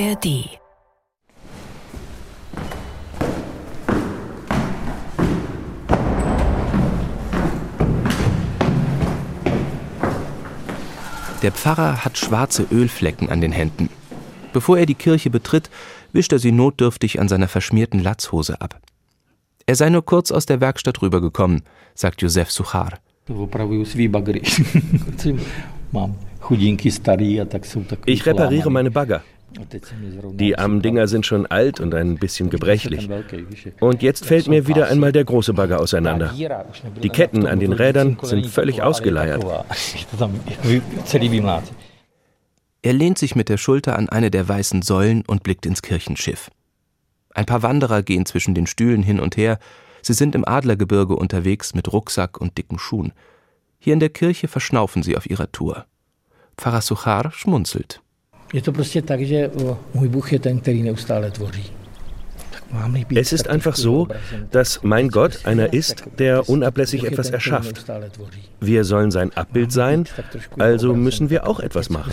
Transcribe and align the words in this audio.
ARD 0.00 0.58
Der 11.42 11.52
Pfarrer 11.52 12.04
hat 12.04 12.16
schwarze 12.16 12.66
Ölflecken 12.70 13.28
an 13.28 13.42
den 13.42 13.52
Händen. 13.52 13.90
Bevor 14.54 14.78
er 14.78 14.86
die 14.86 14.94
Kirche 14.94 15.28
betritt, 15.28 15.68
wischt 16.12 16.32
er 16.32 16.38
sie 16.38 16.52
notdürftig 16.52 17.20
an 17.20 17.28
seiner 17.28 17.48
verschmierten 17.48 18.02
Latzhose 18.02 18.62
ab. 18.62 18.80
Er 19.66 19.74
sei 19.74 19.90
nur 19.90 20.06
kurz 20.06 20.30
aus 20.30 20.46
der 20.46 20.62
Werkstatt 20.62 21.02
rübergekommen, 21.02 21.62
sagt 21.94 22.22
Josef 22.22 22.50
Suchar. 22.50 22.98
Ich 28.06 28.26
repariere 28.26 28.70
meine 28.70 28.90
Bagger. 28.90 29.22
Die 30.32 30.58
armen 30.58 30.82
Dinger 30.82 31.06
sind 31.08 31.26
schon 31.26 31.46
alt 31.46 31.80
und 31.80 31.94
ein 31.94 32.16
bisschen 32.16 32.50
gebrechlich. 32.50 33.08
Und 33.80 34.02
jetzt 34.02 34.24
fällt 34.24 34.48
mir 34.48 34.66
wieder 34.66 34.88
einmal 34.88 35.12
der 35.12 35.24
große 35.24 35.54
Bagger 35.54 35.80
auseinander. 35.80 36.32
Die 37.02 37.08
Ketten 37.08 37.46
an 37.46 37.60
den 37.60 37.72
Rädern 37.72 38.18
sind 38.22 38.46
völlig 38.46 38.82
ausgeleiert. 38.82 39.44
Er 42.82 42.92
lehnt 42.94 43.18
sich 43.18 43.36
mit 43.36 43.48
der 43.48 43.58
Schulter 43.58 43.98
an 43.98 44.08
eine 44.08 44.30
der 44.30 44.48
weißen 44.48 44.82
Säulen 44.82 45.22
und 45.26 45.42
blickt 45.42 45.66
ins 45.66 45.82
Kirchenschiff. 45.82 46.50
Ein 47.34 47.46
paar 47.46 47.62
Wanderer 47.62 48.02
gehen 48.02 48.26
zwischen 48.26 48.54
den 48.54 48.66
Stühlen 48.66 49.02
hin 49.02 49.20
und 49.20 49.36
her. 49.36 49.58
Sie 50.02 50.14
sind 50.14 50.34
im 50.34 50.46
Adlergebirge 50.46 51.14
unterwegs 51.14 51.74
mit 51.74 51.92
Rucksack 51.92 52.40
und 52.40 52.56
dicken 52.56 52.78
Schuhen. 52.78 53.12
Hier 53.78 53.92
in 53.92 54.00
der 54.00 54.08
Kirche 54.08 54.48
verschnaufen 54.48 55.02
sie 55.02 55.16
auf 55.16 55.28
ihrer 55.28 55.52
Tour. 55.52 55.84
Pfarrer 56.56 56.80
Suchar 56.80 57.32
schmunzelt. 57.32 58.02
Je 58.52 58.62
to 58.62 58.72
prostě 58.72 59.02
tak, 59.02 59.20
že 59.20 59.50
můj 59.94 60.08
Bůh 60.08 60.32
je 60.32 60.38
ten, 60.38 60.60
který 60.60 60.82
neustále 60.82 61.30
tvoří. 61.30 61.80
Es 63.16 63.32
ist 63.32 63.48
einfach 63.48 63.76
so, 63.76 64.06
dass 64.50 64.80
mein 64.82 65.08
Gott 65.08 65.44
einer 65.44 65.72
ist, 65.72 66.04
der 66.18 66.48
unablässig 66.48 67.04
etwas 67.04 67.30
erschafft. 67.30 67.84
Wir 68.60 68.84
sollen 68.84 69.10
sein 69.10 69.32
Abbild 69.36 69.72
sein, 69.72 70.04
also 70.58 70.94
müssen 70.94 71.30
wir 71.30 71.48
auch 71.48 71.60
etwas 71.60 71.90
machen. 71.90 72.12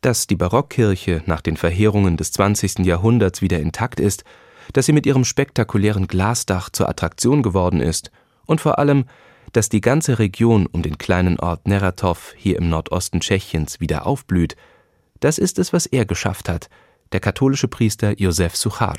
Dass 0.00 0.26
die 0.26 0.36
Barockkirche 0.36 1.22
nach 1.26 1.42
den 1.42 1.56
Verheerungen 1.58 2.16
des 2.16 2.32
20. 2.32 2.78
Jahrhunderts 2.78 3.42
wieder 3.42 3.58
intakt 3.58 4.00
ist, 4.00 4.24
dass 4.72 4.86
sie 4.86 4.92
mit 4.92 5.04
ihrem 5.04 5.24
spektakulären 5.24 6.06
Glasdach 6.06 6.70
zur 6.70 6.88
Attraktion 6.88 7.42
geworden 7.42 7.80
ist 7.80 8.10
und 8.46 8.60
vor 8.62 8.78
allem, 8.78 9.04
dass 9.52 9.68
die 9.68 9.80
ganze 9.80 10.18
Region 10.18 10.66
um 10.66 10.82
den 10.82 10.98
kleinen 10.98 11.38
Ort 11.38 11.66
Neratov 11.66 12.34
hier 12.36 12.56
im 12.56 12.68
Nordosten 12.68 13.20
Tschechiens 13.20 13.80
wieder 13.80 14.06
aufblüht, 14.06 14.56
das 15.20 15.38
ist 15.38 15.58
es, 15.58 15.72
was 15.72 15.86
er 15.86 16.06
geschafft 16.06 16.48
hat, 16.48 16.68
der 17.12 17.20
katholische 17.20 17.68
Priester 17.68 18.18
Josef 18.18 18.56
Suchar. 18.56 18.96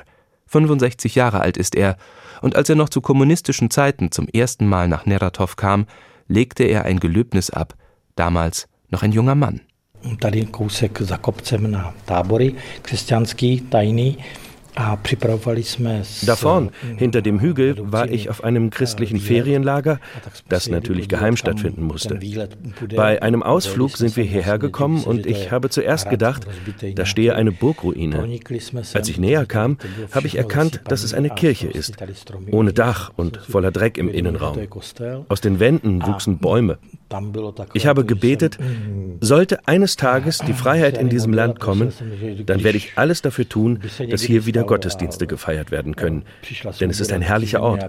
65 0.47 1.15
Jahre 1.15 1.41
alt 1.41 1.57
ist 1.57 1.75
er, 1.75 1.97
und 2.41 2.55
als 2.55 2.69
er 2.69 2.75
noch 2.75 2.89
zu 2.89 3.01
kommunistischen 3.01 3.69
Zeiten 3.69 4.11
zum 4.11 4.27
ersten 4.27 4.67
Mal 4.67 4.87
nach 4.87 5.05
Neratov 5.05 5.55
kam, 5.55 5.85
legte 6.27 6.63
er 6.63 6.85
ein 6.85 6.99
Gelöbnis 6.99 7.49
ab, 7.49 7.75
damals 8.15 8.67
noch 8.89 9.03
ein 9.03 9.11
junger 9.11 9.35
Mann. 9.35 9.61
Tady 10.19 10.45
kousek 10.45 11.01
za 11.01 11.17
kopcem 11.17 11.71
na 11.71 11.93
tábory 12.05 12.55
křesťanský, 12.81 13.61
tajný, 13.61 14.17
da 14.75 16.35
vorn, 16.35 16.69
hinter 16.97 17.21
dem 17.21 17.39
Hügel, 17.39 17.75
war 17.91 18.09
ich 18.09 18.29
auf 18.29 18.43
einem 18.43 18.69
christlichen 18.69 19.19
Ferienlager, 19.19 19.99
das 20.47 20.69
natürlich 20.69 21.09
geheim 21.09 21.35
stattfinden 21.37 21.83
musste. 21.83 22.19
Bei 22.95 23.21
einem 23.21 23.43
Ausflug 23.43 23.97
sind 23.97 24.15
wir 24.15 24.23
hierher 24.23 24.59
gekommen 24.59 25.03
und 25.03 25.25
ich 25.25 25.51
habe 25.51 25.69
zuerst 25.69 26.09
gedacht, 26.09 26.47
da 26.95 27.05
stehe 27.05 27.35
eine 27.35 27.51
Burgruine. 27.51 28.39
Als 28.93 29.09
ich 29.09 29.17
näher 29.17 29.45
kam, 29.45 29.77
habe 30.11 30.27
ich 30.27 30.37
erkannt, 30.37 30.81
dass 30.87 31.03
es 31.03 31.13
eine 31.13 31.29
Kirche 31.29 31.67
ist, 31.67 31.95
ohne 32.51 32.73
Dach 32.73 33.11
und 33.15 33.37
voller 33.37 33.71
Dreck 33.71 33.97
im 33.97 34.09
Innenraum. 34.09 34.57
Aus 35.27 35.41
den 35.41 35.59
Wänden 35.59 36.05
wuchsen 36.05 36.37
Bäume. 36.37 36.77
Ich 37.73 37.87
habe 37.87 38.05
gebetet, 38.05 38.57
sollte 39.19 39.67
eines 39.67 39.97
Tages 39.97 40.39
die 40.39 40.53
Freiheit 40.53 40.97
in 40.97 41.09
diesem 41.09 41.33
Land 41.33 41.59
kommen, 41.59 41.91
dann 42.45 42.63
werde 42.63 42.77
ich 42.77 42.93
alles 42.95 43.21
dafür 43.21 43.49
tun, 43.49 43.81
dass 44.09 44.21
hier 44.21 44.45
wieder 44.45 44.60
Gottesdienste 44.63 45.27
gefeiert 45.27 45.71
werden 45.71 45.95
können. 45.95 46.23
Denn 46.79 46.89
es 46.89 46.99
ist 46.99 47.11
ein 47.11 47.21
herrlicher 47.21 47.61
Ort. 47.61 47.81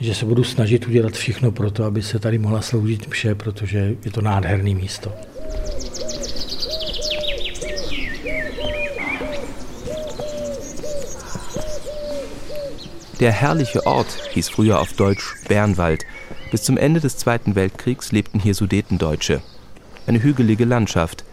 že 0.00 0.14
se 0.14 0.26
budu 0.26 0.44
snažit 0.44 0.86
udělat 0.86 1.12
všechno 1.12 1.52
pro 1.52 1.70
to, 1.70 1.84
aby 1.84 2.02
se 2.02 2.18
tady 2.18 2.38
mohla 2.38 2.62
sloužit 2.62 3.08
mše, 3.08 3.34
protože 3.34 3.94
je 4.04 4.10
to 4.10 4.20
nádherné 4.20 4.74
místo. 4.74 5.12
Der 13.20 13.32
herrliche 13.32 13.80
Ort 13.86 14.08
hieß 14.34 14.50
früher 14.50 14.78
auf 14.78 14.92
Deutsch 14.92 15.48
Bernwald. 15.48 16.04
Bis 16.50 16.62
zum 16.62 16.76
Ende 16.76 17.00
des 17.00 17.16
Zweiten 17.16 17.54
Weltkriegs 17.54 18.12
lebten 18.12 18.40
hier 18.40 18.54
Sudetendeutsche. 18.54 19.40
Eine 20.06 20.22
hügelige 20.22 20.66
Landschaft. 20.66 21.24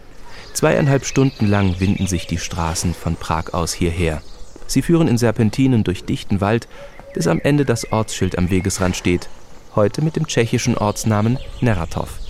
Zweieinhalb 0.54 1.04
Stunden 1.04 1.46
lang 1.46 1.80
winden 1.80 2.06
sich 2.06 2.28
die 2.28 2.38
Straßen 2.38 2.94
von 2.94 3.16
Prag 3.16 3.52
aus 3.52 3.72
hierher. 3.72 4.22
Sie 4.68 4.82
führen 4.82 5.08
in 5.08 5.18
Serpentinen 5.18 5.82
durch 5.82 6.04
dichten 6.04 6.40
Wald, 6.40 6.68
bis 7.12 7.26
am 7.26 7.40
Ende 7.40 7.64
das 7.64 7.90
Ortsschild 7.92 8.38
am 8.38 8.50
Wegesrand 8.50 8.94
steht, 8.94 9.28
heute 9.74 10.00
mit 10.00 10.14
dem 10.14 10.28
tschechischen 10.28 10.78
Ortsnamen 10.78 11.38
Neratov. 11.60 12.20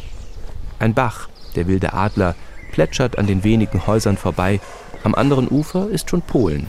Ein 0.78 0.94
Bach, 0.94 1.28
der 1.54 1.66
wilde 1.68 1.92
Adler, 1.92 2.34
plätschert 2.72 3.18
an 3.18 3.26
den 3.26 3.44
wenigen 3.44 3.86
Häusern 3.86 4.16
vorbei. 4.16 4.58
Am 5.04 5.14
anderen 5.14 5.48
Ufer 5.48 5.90
ist 5.90 6.08
schon 6.08 6.22
Polen. 6.22 6.66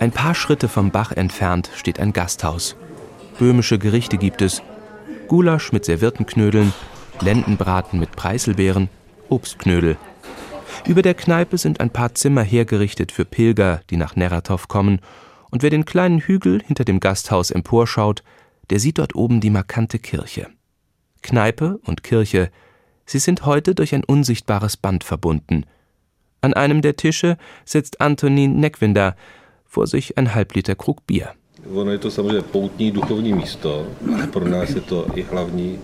Ein 0.00 0.12
paar 0.12 0.34
Schritte 0.34 0.68
vom 0.68 0.90
Bach 0.90 1.12
entfernt 1.12 1.70
steht 1.76 2.00
ein 2.00 2.14
Gasthaus. 2.14 2.74
Böhmische 3.38 3.78
Gerichte 3.78 4.16
gibt 4.16 4.40
es. 4.40 4.62
Gulasch 5.28 5.72
mit 5.72 5.84
servierten 5.84 6.26
Knödeln, 6.26 6.72
Lendenbraten 7.20 7.98
mit 7.98 8.12
Preiselbeeren, 8.12 8.88
Obstknödel. 9.28 9.96
Über 10.86 11.02
der 11.02 11.14
Kneipe 11.14 11.56
sind 11.58 11.80
ein 11.80 11.90
paar 11.90 12.14
Zimmer 12.14 12.42
hergerichtet 12.42 13.12
für 13.12 13.24
Pilger, 13.24 13.80
die 13.90 13.96
nach 13.96 14.16
Neratov 14.16 14.68
kommen, 14.68 15.00
und 15.50 15.62
wer 15.62 15.70
den 15.70 15.84
kleinen 15.84 16.18
Hügel 16.18 16.60
hinter 16.66 16.84
dem 16.84 17.00
Gasthaus 17.00 17.50
emporschaut, 17.50 18.22
der 18.70 18.80
sieht 18.80 18.98
dort 18.98 19.14
oben 19.14 19.40
die 19.40 19.50
markante 19.50 19.98
Kirche. 19.98 20.48
Kneipe 21.22 21.78
und 21.84 22.02
Kirche, 22.02 22.50
sie 23.06 23.18
sind 23.18 23.46
heute 23.46 23.74
durch 23.74 23.94
ein 23.94 24.04
unsichtbares 24.04 24.76
Band 24.76 25.04
verbunden. 25.04 25.64
An 26.40 26.54
einem 26.54 26.82
der 26.82 26.96
Tische 26.96 27.38
sitzt 27.64 28.00
Antonin 28.00 28.58
Neckwinder, 28.58 29.16
vor 29.64 29.86
sich 29.86 30.18
ein 30.18 30.34
Halbliter 30.34 30.74
Krug 30.74 31.06
Bier. 31.06 31.34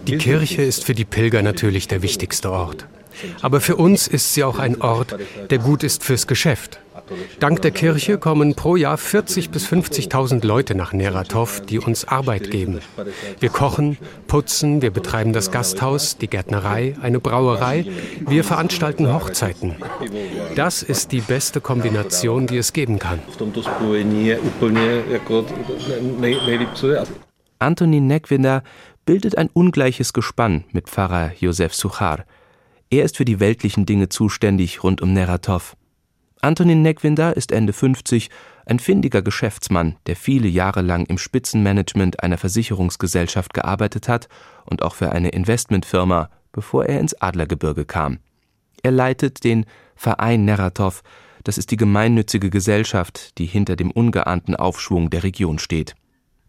Die 0.07 0.19
Kirche 0.19 0.63
ist 0.63 0.85
für 0.85 0.95
die 0.95 1.05
Pilger 1.05 1.43
natürlich 1.43 1.89
der 1.89 2.03
wichtigste 2.03 2.53
Ort. 2.53 2.87
Aber 3.41 3.61
für 3.61 3.77
uns 3.77 4.07
ist 4.07 4.35
sie 4.35 4.45
auch 4.45 4.59
ein 4.59 4.81
Ort, 4.81 5.17
der 5.51 5.59
gut 5.59 5.83
ist 5.83 6.05
fürs 6.05 6.27
Geschäft. 6.27 6.81
Dank 7.39 7.63
der 7.63 7.71
Kirche 7.71 8.19
kommen 8.19 8.55
pro 8.55 8.77
Jahr 8.77 8.97
40.000 8.97 9.51
bis 9.51 9.67
50.000 9.67 10.47
Leute 10.47 10.75
nach 10.75 10.93
Neratov, 10.93 11.61
die 11.63 11.79
uns 11.79 12.07
Arbeit 12.07 12.51
geben. 12.51 12.81
Wir 13.39 13.49
kochen, 13.49 13.97
putzen, 14.27 14.83
wir 14.83 14.91
betreiben 14.91 15.33
das 15.33 15.51
Gasthaus, 15.51 16.19
die 16.19 16.29
Gärtnerei, 16.29 16.97
eine 17.03 17.21
Brauerei, 17.21 17.87
wir 18.27 18.45
veranstalten 18.45 19.13
Hochzeiten. 19.13 19.77
Das 20.55 20.83
ist 20.83 21.13
die 21.13 21.21
beste 21.21 21.61
Kombination, 21.61 22.47
die 22.47 22.59
es 22.59 22.73
geben 22.73 22.99
kann. 22.99 23.21
Antonin 27.59 28.07
Neckwinder 28.07 28.63
bildet 29.05 29.37
ein 29.37 29.51
ungleiches 29.53 30.13
Gespann 30.13 30.65
mit 30.73 30.89
Pfarrer 30.89 31.33
Josef 31.39 31.75
Suchar. 31.75 32.25
Er 32.91 33.05
ist 33.05 33.17
für 33.17 33.25
die 33.25 33.39
weltlichen 33.39 33.87
Dinge 33.87 34.09
zuständig 34.09 34.83
rund 34.83 35.01
um 35.01 35.13
Neratov. 35.13 35.77
Antonin 36.43 36.81
Neckwinder 36.81 37.37
ist 37.37 37.53
Ende 37.53 37.75
50, 37.75 38.31
ein 38.65 38.79
findiger 38.79 39.21
Geschäftsmann, 39.21 39.97
der 40.07 40.17
viele 40.17 40.49
Jahre 40.49 40.81
lang 40.81 41.05
im 41.05 41.19
Spitzenmanagement 41.19 42.23
einer 42.23 42.39
Versicherungsgesellschaft 42.39 43.53
gearbeitet 43.53 44.09
hat 44.09 44.29
und 44.65 44.81
auch 44.81 44.95
für 44.95 45.13
eine 45.13 45.29
Investmentfirma, 45.31 46.31
bevor 46.51 46.87
er 46.87 46.99
ins 46.99 47.21
Adlergebirge 47.21 47.85
kam. 47.85 48.21
Er 48.83 48.91
leitet 48.91 49.45
den 49.45 49.67
Verein 49.95 50.47
Neratov, 50.47 51.03
das 51.45 51.59
ist 51.59 51.71
die 51.73 51.77
gemeinnützige 51.77 52.49
Gesellschaft, 52.49 53.37
die 53.37 53.47
hinter 53.47 53.77
dem 53.77 53.91
ungeahnten 53.91 54.57
Aufschwung 54.57 55.11
der 55.11 55.25
Region 55.25 55.59
steht. 55.59 55.95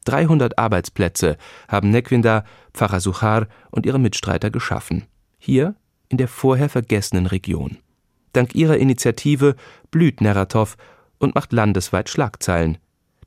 300 0.05 0.57
Arbeitsplätze 0.57 1.37
haben 1.67 1.89
Neckwinder, 1.89 2.45
Pfarrer 2.73 3.01
Suchar 3.01 3.47
und 3.71 3.85
ihre 3.85 3.99
Mitstreiter 3.99 4.51
geschaffen. 4.51 5.03
Hier 5.37 5.75
in 6.07 6.17
der 6.17 6.29
vorher 6.29 6.69
vergessenen 6.69 7.25
Region. 7.25 7.77
Dank 8.33 8.55
ihrer 8.55 8.77
Initiative 8.77 9.55
blüht 9.91 10.21
Neratov 10.21 10.77
und 11.19 11.35
macht 11.35 11.53
landesweit 11.53 12.09
Schlagzeilen. 12.09 12.77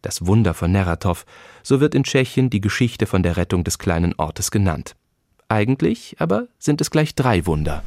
das 0.04 0.26
Wunder 0.26 0.54
von 0.54 0.70
Neratov, 0.70 1.24
so 1.62 1.80
wird 1.80 1.94
in 1.94 2.04
Tschechien 2.04 2.50
die 2.50 2.60
Geschichte 2.60 3.06
von 3.06 3.22
der 3.22 3.36
Rettung 3.36 3.64
des 3.64 3.78
kleinen 3.78 4.14
Ortes 4.16 4.50
genannt. 4.50 4.94
Eigentlich 5.48 6.16
aber 6.18 6.46
sind 6.58 6.80
es 6.80 6.90
gleich 6.90 7.14
drei 7.14 7.46
Wunder. 7.46 7.82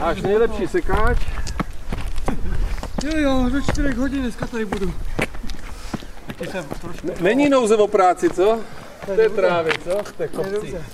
Až 0.00 0.22
nejlepší 0.22 0.66
sekáč. 0.66 1.18
Jo, 3.04 3.18
jo, 3.18 3.50
do 3.52 3.60
čtyřech 3.60 3.96
hodin 3.96 4.22
dneska 4.22 4.46
tady 4.46 4.64
budu. 4.64 4.94
Není 7.20 7.48
nouze 7.48 7.76
o 7.76 7.88
práci, 7.88 8.30
co? 8.30 8.60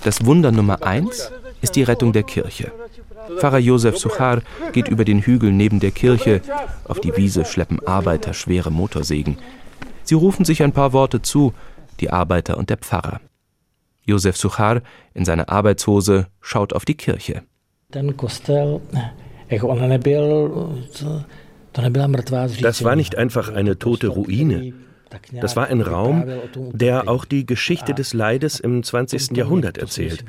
Das 0.03 0.25
Wunder 0.25 0.53
Nummer 0.53 0.77
eins 0.81 1.31
ist 1.63 1.75
die 1.75 1.83
Rettung 1.83 2.11
der 2.13 2.23
Kirche. 2.23 2.71
Pfarrer 3.37 3.57
Josef 3.57 3.97
Suchar 3.97 4.41
geht 4.73 4.89
über 4.89 5.05
den 5.05 5.21
Hügel 5.21 5.51
neben 5.51 5.79
der 5.79 5.91
Kirche. 5.91 6.41
Auf 6.83 6.99
die 6.99 7.15
Wiese 7.15 7.45
schleppen 7.45 7.79
Arbeiter 7.87 8.33
schwere 8.33 8.69
Motorsägen. 8.69 9.37
Sie 10.03 10.15
rufen 10.15 10.43
sich 10.43 10.61
ein 10.61 10.73
paar 10.73 10.91
Worte 10.91 11.21
zu, 11.21 11.53
die 12.01 12.09
Arbeiter 12.09 12.57
und 12.57 12.69
der 12.69 12.77
Pfarrer. 12.77 13.21
Josef 14.05 14.35
Suchar 14.35 14.81
in 15.13 15.23
seiner 15.23 15.47
Arbeitshose 15.47 16.27
schaut 16.41 16.73
auf 16.73 16.83
die 16.83 16.95
Kirche. 16.95 17.43
Das 22.61 22.83
war 22.83 22.95
nicht 22.97 23.17
einfach 23.17 23.53
eine 23.53 23.79
tote 23.79 24.07
Ruine. 24.07 24.73
Das 25.39 25.55
war 25.55 25.67
ein 25.67 25.81
Raum, 25.81 26.25
der 26.73 27.07
auch 27.07 27.25
die 27.25 27.45
Geschichte 27.45 27.93
des 27.93 28.13
Leides 28.13 28.59
im 28.59 28.83
20. 28.83 29.35
Jahrhundert 29.37 29.77
erzählt. 29.77 30.25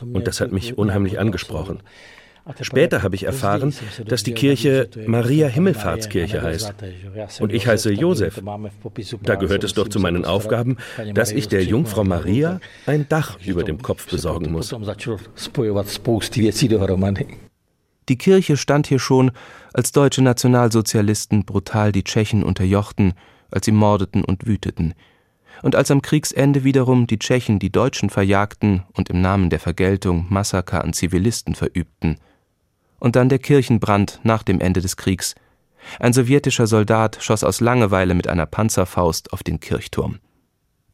Und 0.00 0.26
das 0.26 0.40
hat 0.40 0.52
mich 0.52 0.78
unheimlich 0.78 1.18
angesprochen. 1.18 1.82
Später 2.60 3.02
habe 3.02 3.14
ich 3.14 3.24
erfahren, 3.24 3.74
dass 4.06 4.22
die 4.22 4.32
Kirche 4.32 4.88
Maria 5.06 5.46
Himmelfahrtskirche 5.46 6.42
heißt. 6.42 6.74
Und 7.40 7.52
ich 7.52 7.66
heiße 7.66 7.92
Josef. 7.92 8.40
Da 9.22 9.34
gehört 9.34 9.64
es 9.64 9.74
doch 9.74 9.88
zu 9.88 10.00
meinen 10.00 10.24
Aufgaben, 10.24 10.78
dass 11.14 11.32
ich 11.32 11.48
der 11.48 11.64
Jungfrau 11.64 12.04
Maria 12.04 12.60
ein 12.86 13.08
Dach 13.08 13.38
über 13.44 13.62
dem 13.62 13.82
Kopf 13.82 14.10
besorgen 14.10 14.50
muss. 14.52 14.74
Die 18.08 18.18
Kirche 18.18 18.56
stand 18.56 18.86
hier 18.86 18.98
schon, 18.98 19.30
als 19.72 19.92
deutsche 19.92 20.22
Nationalsozialisten 20.22 21.44
brutal 21.44 21.92
die 21.92 22.02
Tschechen 22.02 22.42
unterjochten, 22.42 23.12
als 23.50 23.66
sie 23.66 23.72
mordeten 23.72 24.24
und 24.24 24.46
wüteten. 24.46 24.94
Und 25.62 25.76
als 25.76 25.90
am 25.90 26.02
Kriegsende 26.02 26.64
wiederum 26.64 27.06
die 27.06 27.18
Tschechen 27.18 27.58
die 27.58 27.70
Deutschen 27.70 28.10
verjagten 28.10 28.84
und 28.94 29.10
im 29.10 29.20
Namen 29.20 29.50
der 29.50 29.60
Vergeltung 29.60 30.26
Massaker 30.28 30.84
an 30.84 30.92
Zivilisten 30.92 31.54
verübten– 31.54 32.16
und 33.00 33.16
dann 33.16 33.28
der 33.28 33.40
Kirchenbrand 33.40 34.20
nach 34.22 34.44
dem 34.44 34.60
Ende 34.60 34.80
des 34.80 34.96
Kriegs. 34.96 35.34
Ein 35.98 36.12
sowjetischer 36.12 36.66
Soldat 36.66 37.18
schoss 37.20 37.42
aus 37.42 37.60
Langeweile 37.60 38.14
mit 38.14 38.28
einer 38.28 38.46
Panzerfaust 38.46 39.32
auf 39.32 39.42
den 39.42 39.58
Kirchturm. 39.58 40.20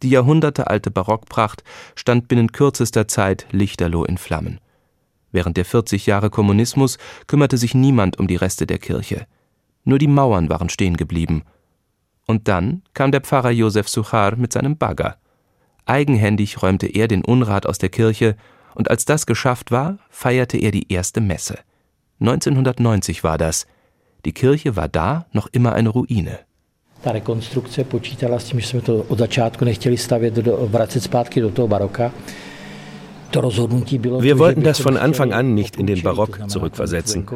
Die 0.02 0.11
jahrhundertealte 0.11 0.91
Barockpracht 0.91 1.64
stand 1.97 2.29
binnen 2.29 2.52
kürzester 2.52 3.09
Zeit 3.09 3.47
lichterloh 3.50 4.05
in 4.05 4.19
Flammen. 4.19 4.61
Während 5.32 5.56
der 5.56 5.64
40 5.64 6.06
Jahre 6.06 6.31
Kommunismus 6.31 6.99
kümmerte 7.26 7.59
sich 7.59 7.75
niemand 7.75 8.19
um 8.19 8.29
die 8.29 8.37
Reste 8.37 8.67
der 8.67 8.79
Kirche. 8.79 9.26
Nur 9.85 9.99
die 9.99 10.06
Mauern 10.06 10.49
waren 10.49 10.69
stehen 10.69 10.97
geblieben. 10.97 11.43
Und 12.26 12.49
dann 12.49 12.82
kam 12.94 13.12
der 13.12 13.20
Pfarrer 13.20 13.50
Josef 13.50 13.88
Suchar 13.88 14.37
mit 14.37 14.52
seinem 14.52 14.76
Bagger. 14.76 15.17
Eigenhändig 15.84 16.62
räumte 16.62 16.87
er 16.87 17.08
den 17.08 17.25
Unrat 17.25 17.67
aus 17.67 17.78
der 17.78 17.88
Kirche, 17.88 18.37
und 18.75 18.90
als 18.90 19.05
das 19.05 19.25
geschafft 19.26 19.70
war, 19.70 19.99
feierte 20.11 20.58
er 20.58 20.70
die 20.70 20.93
erste 20.93 21.20
Messe. 21.20 21.58
1990 22.20 23.25
war 23.25 23.38
das. 23.38 23.67
Die 24.25 24.32
Kirche 24.32 24.76
war 24.76 24.88
da 24.88 25.26
noch 25.32 25.46
immer 25.52 25.73
eine 25.73 25.88
Ruine. 25.88 26.38
Ta 27.02 27.12
rekonstrukce 27.12 27.84
počítala 27.84 28.38
s 28.38 28.44
tím, 28.44 28.61
že 28.61 28.67
jsme 28.67 28.81
to 28.81 29.02
od 29.02 29.19
začátku 29.19 29.64
nechtěli 29.64 29.96
stavět, 29.96 30.34
do, 30.34 30.67
vracet 30.67 31.00
zpátky. 31.00 31.40
Wir 33.32 34.38
wollten 34.38 34.62
das 34.62 34.81
von 34.81 34.96
Anfang 34.96 35.32
an 35.32 35.55
nicht 35.55 35.76
in 35.76 35.87
den 35.87 36.02
Barock 36.02 36.38
zurückversetzen. 36.49 37.26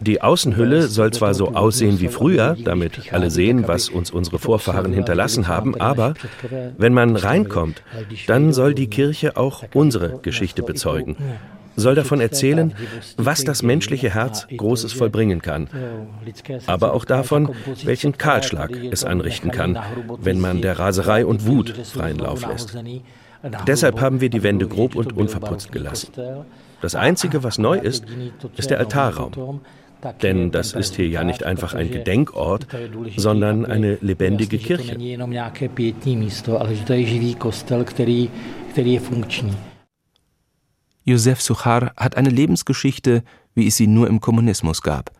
Die 0.00 0.22
Außenhülle 0.22 0.88
soll 0.88 1.12
zwar 1.12 1.34
so 1.34 1.48
aussehen 1.48 2.00
wie 2.00 2.08
früher, 2.08 2.56
damit 2.62 3.12
alle 3.12 3.30
sehen, 3.30 3.66
was 3.66 3.88
uns 3.88 4.10
unsere 4.10 4.38
Vorfahren 4.38 4.92
hinterlassen 4.92 5.48
haben, 5.48 5.80
aber 5.80 6.14
wenn 6.76 6.94
man 6.94 7.16
reinkommt, 7.16 7.82
dann 8.26 8.52
soll 8.52 8.74
die 8.74 8.88
Kirche 8.88 9.36
auch 9.36 9.64
unsere 9.74 10.18
Geschichte 10.20 10.62
bezeugen. 10.62 11.16
Soll 11.74 11.94
davon 11.94 12.20
erzählen, 12.20 12.74
was 13.16 13.44
das 13.44 13.62
menschliche 13.62 14.10
Herz 14.10 14.46
Großes 14.54 14.92
vollbringen 14.92 15.40
kann, 15.40 15.68
aber 16.66 16.92
auch 16.92 17.06
davon, 17.06 17.54
welchen 17.84 18.18
Kahlschlag 18.18 18.70
es 18.90 19.04
anrichten 19.04 19.50
kann, 19.50 19.78
wenn 20.20 20.38
man 20.38 20.60
der 20.60 20.78
Raserei 20.78 21.24
und 21.24 21.46
Wut 21.46 21.74
freien 21.84 22.18
Lauf 22.18 22.46
lässt. 22.46 22.76
Deshalb 23.66 24.00
haben 24.00 24.20
wir 24.20 24.30
die 24.30 24.42
Wände 24.42 24.68
grob 24.68 24.94
und 24.94 25.16
unverputzt 25.16 25.72
gelassen. 25.72 26.12
Das 26.80 26.94
Einzige, 26.94 27.42
was 27.42 27.58
neu 27.58 27.78
ist, 27.78 28.04
ist 28.56 28.70
der 28.70 28.78
Altarraum. 28.78 29.60
Denn 30.20 30.50
das 30.50 30.72
ist 30.72 30.96
hier 30.96 31.08
ja 31.08 31.22
nicht 31.22 31.44
einfach 31.44 31.74
ein 31.74 31.90
Gedenkort, 31.90 32.66
sondern 33.16 33.64
eine 33.66 33.98
lebendige 34.00 34.58
Kirche. 34.58 34.96
Josef 41.04 41.40
Suchar 41.40 41.92
hat 41.96 42.16
eine 42.16 42.30
Lebensgeschichte, 42.30 43.22
wie 43.54 43.66
es 43.66 43.76
sie 43.76 43.86
nur 43.86 44.08
im 44.08 44.20
Kommunismus 44.20 44.82
gab. 44.82 45.10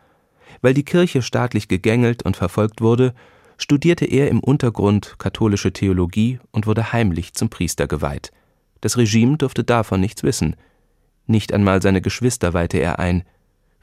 Weil 0.62 0.74
die 0.74 0.84
Kirche 0.84 1.22
staatlich 1.22 1.68
gegängelt 1.68 2.24
und 2.24 2.36
verfolgt 2.36 2.80
wurde, 2.80 3.14
studierte 3.62 4.04
er 4.04 4.28
im 4.28 4.40
Untergrund 4.40 5.14
katholische 5.18 5.72
Theologie 5.72 6.40
und 6.50 6.66
wurde 6.66 6.92
heimlich 6.92 7.34
zum 7.34 7.48
Priester 7.48 7.86
geweiht. 7.86 8.32
Das 8.80 8.96
Regime 8.96 9.36
durfte 9.36 9.62
davon 9.62 10.00
nichts 10.00 10.22
wissen. 10.22 10.56
Nicht 11.26 11.52
einmal 11.52 11.80
seine 11.80 12.02
Geschwister 12.02 12.52
weihte 12.52 12.78
er 12.78 12.98
ein. 12.98 13.24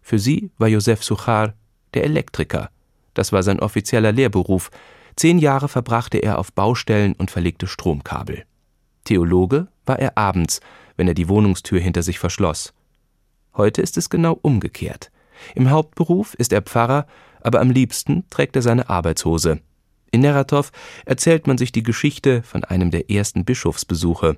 Für 0.01 0.19
sie 0.19 0.51
war 0.57 0.67
Josef 0.67 1.03
Suchar 1.03 1.53
der 1.93 2.03
Elektriker. 2.03 2.69
Das 3.13 3.31
war 3.31 3.41
sein 3.41 3.59
offizieller 3.59 4.11
Lehrberuf. 4.11 4.69
Zehn 5.15 5.39
Jahre 5.39 5.67
verbrachte 5.67 6.17
er 6.17 6.37
auf 6.37 6.51
Baustellen 6.53 7.13
und 7.13 7.31
verlegte 7.31 7.67
Stromkabel. 7.67 8.43
Theologe 9.05 9.67
war 9.85 9.99
er 9.99 10.17
abends, 10.17 10.59
wenn 10.97 11.07
er 11.07 11.13
die 11.13 11.29
Wohnungstür 11.29 11.79
hinter 11.79 12.03
sich 12.03 12.19
verschloss. 12.19 12.73
Heute 13.55 13.81
ist 13.81 13.97
es 13.97 14.09
genau 14.09 14.37
umgekehrt. 14.41 15.11
Im 15.55 15.69
Hauptberuf 15.69 16.33
ist 16.33 16.51
er 16.53 16.61
Pfarrer, 16.61 17.07
aber 17.41 17.61
am 17.61 17.71
liebsten 17.71 18.25
trägt 18.29 18.55
er 18.55 18.61
seine 18.61 18.89
Arbeitshose. 18.89 19.62
In 20.12 20.22
Neratov 20.22 20.72
erzählt 21.06 21.48
man 21.48 21.58
sich 21.58 21.72
die 21.72 21.84
Geschichte 21.84 22.44
von 22.44 22.63
einem 22.63 22.92
der 22.92 23.10
ersten 23.10 23.46
Bischofsbesuche. 23.46 24.38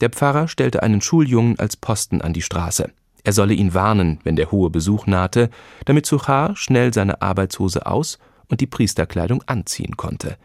Der 0.00 0.10
Pfarrer 0.10 0.48
stellte 0.48 0.82
einen 0.82 1.00
Schuljungen 1.00 1.58
als 1.58 1.76
Posten 1.76 2.22
an 2.22 2.32
die 2.32 2.42
Straße. 2.42 2.90
Er 3.24 3.32
solle 3.32 3.54
ihn 3.54 3.74
warnen, 3.74 4.20
wenn 4.24 4.36
der 4.36 4.50
hohe 4.50 4.70
Besuch 4.70 5.06
nahte, 5.06 5.50
damit 5.84 6.06
Suchar 6.06 6.56
schnell 6.56 6.94
seine 6.94 7.20
Arbeitshose 7.20 7.86
aus 7.86 8.18
und 8.48 8.60
die 8.60 8.66
Priesterkleidung 8.66 9.42
anziehen 9.46 9.96
konnte. 9.96 10.38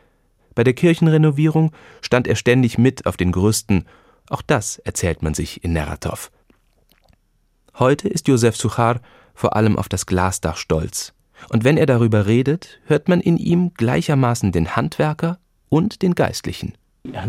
Bei 0.56 0.64
der 0.64 0.74
Kirchenrenovierung 0.74 1.72
stand 2.02 2.28
er 2.28 2.36
ständig 2.36 2.78
mit 2.78 3.06
auf 3.06 3.16
den 3.16 3.32
Gerüsten 3.32 3.86
auch 4.30 4.42
das 4.42 4.80
erzählt 4.80 5.22
man 5.22 5.34
sich 5.34 5.64
in 5.64 5.74
Neratov. 5.74 6.32
Heute 7.78 8.08
ist 8.08 8.28
Josef 8.28 8.56
Suchar 8.56 9.02
vor 9.34 9.56
allem 9.56 9.78
auf 9.78 9.90
das 9.90 10.06
Glasdach 10.06 10.58
stolz. 10.58 11.14
Und 11.50 11.64
wenn 11.64 11.78
er 11.78 11.86
darüber 11.86 12.28
redet, 12.28 12.80
hört 12.86 13.10
man 13.10 13.22
in 13.22 13.38
ihm 13.38 13.74
gleichermaßen 13.76 14.52
den 14.52 14.76
Handwerker 14.76 15.38
und 15.70 16.02
den 16.02 16.16
Geistlichen. 16.16 16.74
Wir 17.06 17.22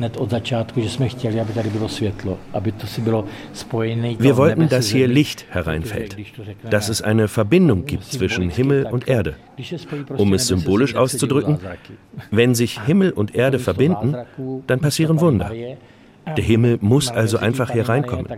wollten, 4.37 4.69
dass 4.69 4.89
hier 4.89 5.09
Licht 5.09 5.47
hereinfällt, 5.51 6.17
dass 6.71 6.89
es 6.89 7.03
eine 7.03 7.27
Verbindung 7.27 7.85
gibt 7.85 8.05
zwischen 8.05 8.51
Himmel 8.51 8.87
und 8.87 9.09
Erde. 9.09 9.35
Um 10.17 10.33
es 10.33 10.47
symbolisch 10.47 10.95
auszudrücken, 10.95 11.59
wenn 12.31 12.55
sich 12.55 12.81
Himmel 12.83 13.11
und 13.11 13.35
Erde 13.35 13.59
verbinden, 13.59 14.15
dann 14.69 14.79
passieren 14.79 15.21
Wunder. 15.21 15.51
Der 15.51 16.45
Himmel 16.45 16.79
muss 16.81 17.09
also 17.09 17.39
einfach 17.39 17.73
hier 17.73 17.89
reinkommen. 17.89 18.29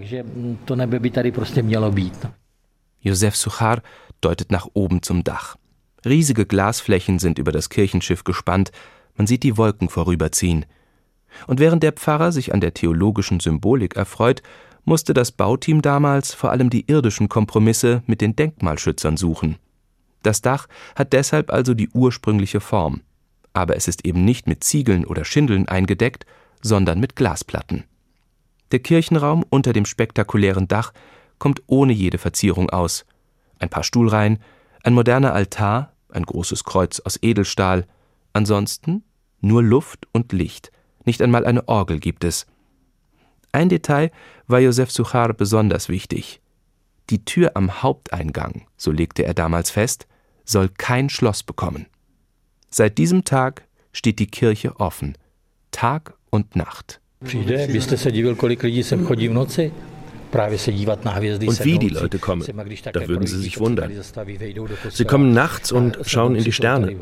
Josef 3.00 3.36
Suchar 3.36 3.82
deutet 4.22 4.50
nach 4.50 4.68
oben 4.72 5.02
zum 5.02 5.22
Dach. 5.22 5.56
Riesige 6.06 6.46
Glasflächen 6.46 7.18
sind 7.18 7.38
über 7.38 7.50
das 7.50 7.68
Kirchenschiff 7.68 8.22
gespannt, 8.22 8.70
man 9.16 9.26
sieht 9.26 9.42
die 9.42 9.56
Wolken 9.56 9.88
vorüberziehen. 9.88 10.64
Und 11.46 11.58
während 11.58 11.82
der 11.82 11.92
Pfarrer 11.92 12.30
sich 12.30 12.54
an 12.54 12.60
der 12.60 12.74
theologischen 12.74 13.40
Symbolik 13.40 13.96
erfreut, 13.96 14.42
musste 14.84 15.14
das 15.14 15.32
Bauteam 15.32 15.82
damals 15.82 16.32
vor 16.32 16.52
allem 16.52 16.70
die 16.70 16.88
irdischen 16.88 17.28
Kompromisse 17.28 18.02
mit 18.06 18.20
den 18.20 18.36
Denkmalschützern 18.36 19.16
suchen. 19.16 19.56
Das 20.22 20.42
Dach 20.42 20.68
hat 20.94 21.12
deshalb 21.12 21.52
also 21.52 21.74
die 21.74 21.88
ursprüngliche 21.88 22.60
Form. 22.60 23.02
Aber 23.52 23.74
es 23.74 23.88
ist 23.88 24.06
eben 24.06 24.24
nicht 24.24 24.46
mit 24.46 24.62
Ziegeln 24.62 25.04
oder 25.04 25.24
Schindeln 25.24 25.66
eingedeckt, 25.66 26.24
sondern 26.62 27.00
mit 27.00 27.16
Glasplatten. 27.16 27.84
Der 28.70 28.78
Kirchenraum 28.78 29.44
unter 29.50 29.72
dem 29.72 29.86
spektakulären 29.86 30.68
Dach 30.68 30.92
kommt 31.38 31.62
ohne 31.66 31.92
jede 31.92 32.18
Verzierung 32.18 32.70
aus. 32.70 33.04
Ein 33.58 33.70
paar 33.70 33.84
Stuhlreihen, 33.84 34.38
ein 34.82 34.94
moderner 34.94 35.32
Altar, 35.32 35.92
ein 36.10 36.24
großes 36.24 36.64
Kreuz 36.64 37.00
aus 37.00 37.18
Edelstahl, 37.22 37.86
ansonsten 38.32 39.04
nur 39.40 39.62
Luft 39.62 40.06
und 40.12 40.32
Licht, 40.32 40.70
nicht 41.04 41.22
einmal 41.22 41.46
eine 41.46 41.68
Orgel 41.68 42.00
gibt 42.00 42.24
es. 42.24 42.46
Ein 43.52 43.68
Detail 43.68 44.10
war 44.46 44.60
Josef 44.60 44.90
Suchar 44.90 45.32
besonders 45.32 45.88
wichtig. 45.88 46.40
Die 47.10 47.24
Tür 47.24 47.52
am 47.54 47.82
Haupteingang, 47.82 48.66
so 48.76 48.90
legte 48.90 49.24
er 49.24 49.34
damals 49.34 49.70
fest, 49.70 50.06
soll 50.44 50.68
kein 50.68 51.08
Schloss 51.08 51.42
bekommen. 51.42 51.86
Seit 52.68 52.98
diesem 52.98 53.24
Tag 53.24 53.66
steht 53.92 54.18
die 54.18 54.26
Kirche 54.26 54.78
offen, 54.80 55.16
Tag 55.70 56.14
und 56.30 56.56
Nacht. 56.56 57.00
Und 60.32 61.64
wie 61.64 61.78
die 61.78 61.88
Leute 61.88 62.18
kommen, 62.18 62.44
da 62.92 63.08
würden 63.08 63.26
Sie 63.26 63.38
sich 63.38 63.58
wundern. 63.58 63.92
Sie 64.90 65.04
kommen 65.04 65.32
nachts 65.32 65.72
und 65.72 65.98
schauen 66.04 66.36
in 66.36 66.44
die 66.44 66.52
Sterne. 66.52 66.96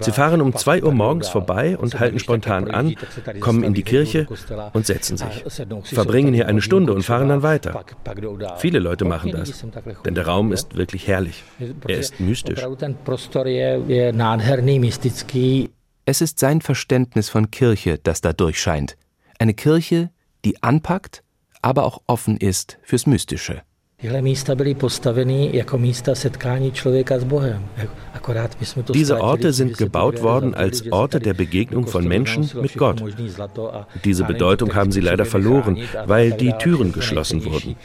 Sie 0.00 0.12
fahren 0.12 0.40
um 0.40 0.54
2 0.54 0.82
Uhr 0.82 0.92
morgens 0.92 1.28
vorbei 1.28 1.76
und 1.76 1.98
halten 1.98 2.18
spontan 2.18 2.70
an, 2.70 2.94
kommen 3.40 3.64
in 3.64 3.74
die 3.74 3.82
Kirche 3.82 4.26
und 4.72 4.86
setzen 4.86 5.16
sich. 5.16 5.44
Verbringen 5.84 6.34
hier 6.34 6.48
eine 6.48 6.62
Stunde 6.62 6.92
und 6.92 7.02
fahren 7.02 7.28
dann 7.28 7.42
weiter. 7.42 7.84
Viele 8.58 8.78
Leute 8.78 9.04
machen 9.04 9.32
das, 9.32 9.64
denn 10.04 10.14
der 10.14 10.26
Raum 10.26 10.52
ist 10.52 10.76
wirklich 10.76 11.06
herrlich. 11.06 11.42
Er 11.86 11.98
ist 11.98 12.20
mystisch. 12.20 12.64
Es 16.04 16.20
ist 16.20 16.38
sein 16.38 16.60
Verständnis 16.60 17.28
von 17.28 17.50
Kirche, 17.50 17.98
das 18.02 18.20
da 18.20 18.32
durchscheint. 18.32 18.96
Eine 19.38 19.54
Kirche, 19.54 20.10
die 20.44 20.62
anpackt 20.62 21.22
aber 21.62 21.84
auch 21.84 22.02
offen 22.06 22.36
ist 22.36 22.78
fürs 22.82 23.06
Mystische. 23.06 23.62
Diese 28.94 29.20
Orte 29.20 29.52
sind 29.52 29.78
gebaut 29.78 30.22
worden 30.22 30.54
als 30.54 30.90
Orte 30.92 31.20
der 31.20 31.34
Begegnung 31.34 31.86
von 31.86 32.06
Menschen 32.06 32.48
mit 32.60 32.76
Gott. 32.76 33.02
Diese 34.04 34.24
Bedeutung 34.24 34.74
haben 34.74 34.92
sie 34.92 35.00
leider 35.00 35.24
verloren, 35.24 35.78
weil 36.06 36.32
die 36.32 36.52
Türen 36.52 36.92
geschlossen 36.92 37.44
wurden. 37.44 37.76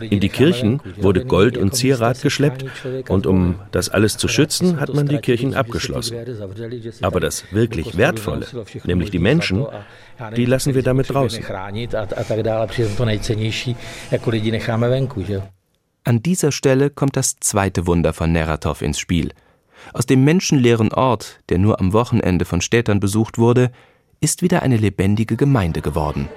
In 0.00 0.20
die 0.20 0.28
Kirchen 0.28 0.80
wurde 0.96 1.24
Gold 1.24 1.56
und 1.56 1.74
Zierat 1.74 2.22
geschleppt 2.22 2.64
und 3.08 3.26
um 3.26 3.56
das 3.72 3.88
alles 3.88 4.16
zu 4.16 4.28
schützen, 4.28 4.80
hat 4.80 4.94
man 4.94 5.06
die 5.06 5.18
Kirchen 5.18 5.54
abgeschlossen. 5.54 6.16
Aber 7.02 7.20
das 7.20 7.44
wirklich 7.52 7.96
Wertvolle, 7.96 8.46
nämlich 8.84 9.10
die 9.10 9.18
Menschen, 9.18 9.66
die 10.36 10.44
lassen 10.44 10.74
wir 10.74 10.82
damit 10.82 11.10
draußen. 11.10 11.44
An 16.02 16.22
dieser 16.22 16.52
Stelle 16.52 16.90
kommt 16.90 17.16
das 17.16 17.36
zweite 17.40 17.86
Wunder 17.86 18.12
von 18.12 18.32
Neratov 18.32 18.82
ins 18.82 18.98
Spiel. 18.98 19.32
Aus 19.92 20.06
dem 20.06 20.24
menschenleeren 20.24 20.92
Ort, 20.92 21.40
der 21.48 21.58
nur 21.58 21.80
am 21.80 21.92
Wochenende 21.92 22.44
von 22.44 22.60
Städtern 22.60 23.00
besucht 23.00 23.38
wurde, 23.38 23.70
ist 24.20 24.42
wieder 24.42 24.62
eine 24.62 24.76
lebendige 24.76 25.36
Gemeinde 25.36 25.80
geworden. 25.80 26.28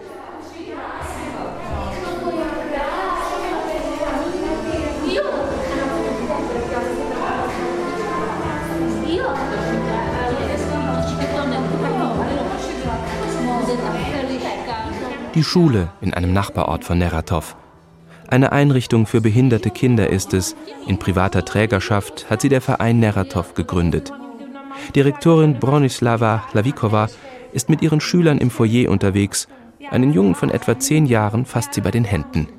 Die 15.36 15.44
Schule 15.44 15.92
in 16.00 16.14
einem 16.14 16.32
Nachbarort 16.32 16.84
von 16.84 17.00
Neratov. 17.00 17.56
Eine 18.34 18.52
Einrichtung 18.52 19.06
für 19.06 19.22
behinderte 19.22 19.70
Kinder 19.70 20.10
ist 20.10 20.34
es. 20.34 20.56
In 20.88 20.98
privater 20.98 21.46
Trägerschaft 21.46 22.32
hat 22.32 22.42
sie 22.42 22.50
der 22.50 22.62
Verein 22.62 22.98
Neratov 22.98 23.54
gegründet. 23.54 24.12
Direktorin 24.96 25.60
Bronislava 25.60 26.44
Lavikova 26.52 27.10
ist 27.52 27.70
mit 27.70 27.84
ihren 27.84 28.02
Schülern 28.02 28.40
im 28.40 28.50
Foyer 28.50 28.90
unterwegs. 28.90 29.48
Einen 29.92 30.14
Jungen 30.14 30.34
von 30.34 30.50
etwa 30.50 30.80
zehn 30.80 31.06
Jahren 31.06 31.46
fasst 31.46 31.76
sie 31.76 31.82
bei 31.82 31.92
den 31.92 32.06
Händen. 32.06 32.50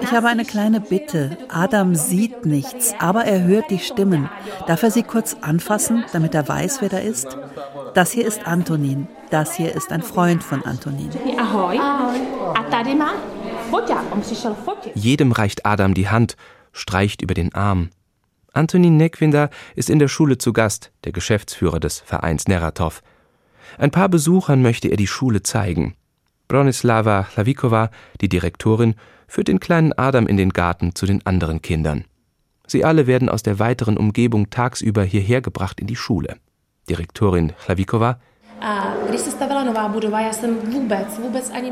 Ich 0.00 0.12
habe 0.12 0.28
eine 0.28 0.46
kleine 0.46 0.80
Bitte. 0.80 1.36
Adam 1.50 1.94
sieht 1.94 2.46
nichts, 2.46 2.94
aber 2.98 3.26
er 3.26 3.42
hört 3.42 3.70
die 3.70 3.78
Stimmen. 3.78 4.30
Darf 4.66 4.82
er 4.82 4.90
sie 4.90 5.02
kurz 5.02 5.36
anfassen, 5.42 6.02
damit 6.14 6.34
er 6.34 6.48
weiß, 6.48 6.80
wer 6.80 6.88
da 6.88 6.96
ist? 6.96 7.36
Das 7.92 8.10
hier 8.10 8.26
ist 8.26 8.46
Antonin. 8.46 9.06
Das 9.28 9.54
hier 9.54 9.74
ist 9.74 9.92
ein 9.92 10.02
Freund 10.02 10.42
von 10.42 10.64
Antonin. 10.64 11.10
Jedem 14.94 15.32
reicht 15.32 15.66
Adam 15.66 15.94
die 15.94 16.08
Hand, 16.08 16.36
streicht 16.72 17.22
über 17.22 17.34
den 17.34 17.54
Arm. 17.54 17.90
Antonin 18.52 18.96
Nekwinder 18.96 19.50
ist 19.74 19.90
in 19.90 19.98
der 19.98 20.08
Schule 20.08 20.38
zu 20.38 20.52
Gast, 20.52 20.92
der 21.04 21.12
Geschäftsführer 21.12 21.80
des 21.80 22.00
Vereins 22.00 22.46
Neratov. 22.46 23.02
Ein 23.78 23.90
paar 23.90 24.08
Besuchern 24.08 24.62
möchte 24.62 24.88
er 24.88 24.96
die 24.96 25.08
Schule 25.08 25.42
zeigen. 25.42 25.94
Bronislava 26.46 27.26
Lavikova, 27.34 27.90
die 28.20 28.28
Direktorin, 28.28 28.94
führt 29.26 29.48
den 29.48 29.58
kleinen 29.60 29.92
Adam 29.92 30.26
in 30.26 30.36
den 30.36 30.50
Garten 30.50 30.94
zu 30.94 31.06
den 31.06 31.26
anderen 31.26 31.62
Kindern. 31.62 32.04
Sie 32.66 32.84
alle 32.84 33.06
werden 33.06 33.28
aus 33.28 33.42
der 33.42 33.58
weiteren 33.58 33.96
Umgebung 33.96 34.50
tagsüber 34.50 35.02
hierher 35.02 35.40
gebracht 35.40 35.80
in 35.80 35.86
die 35.86 35.96
Schule. 35.96 36.36
Direktorin 36.88 37.52
Lavikova 37.66 38.20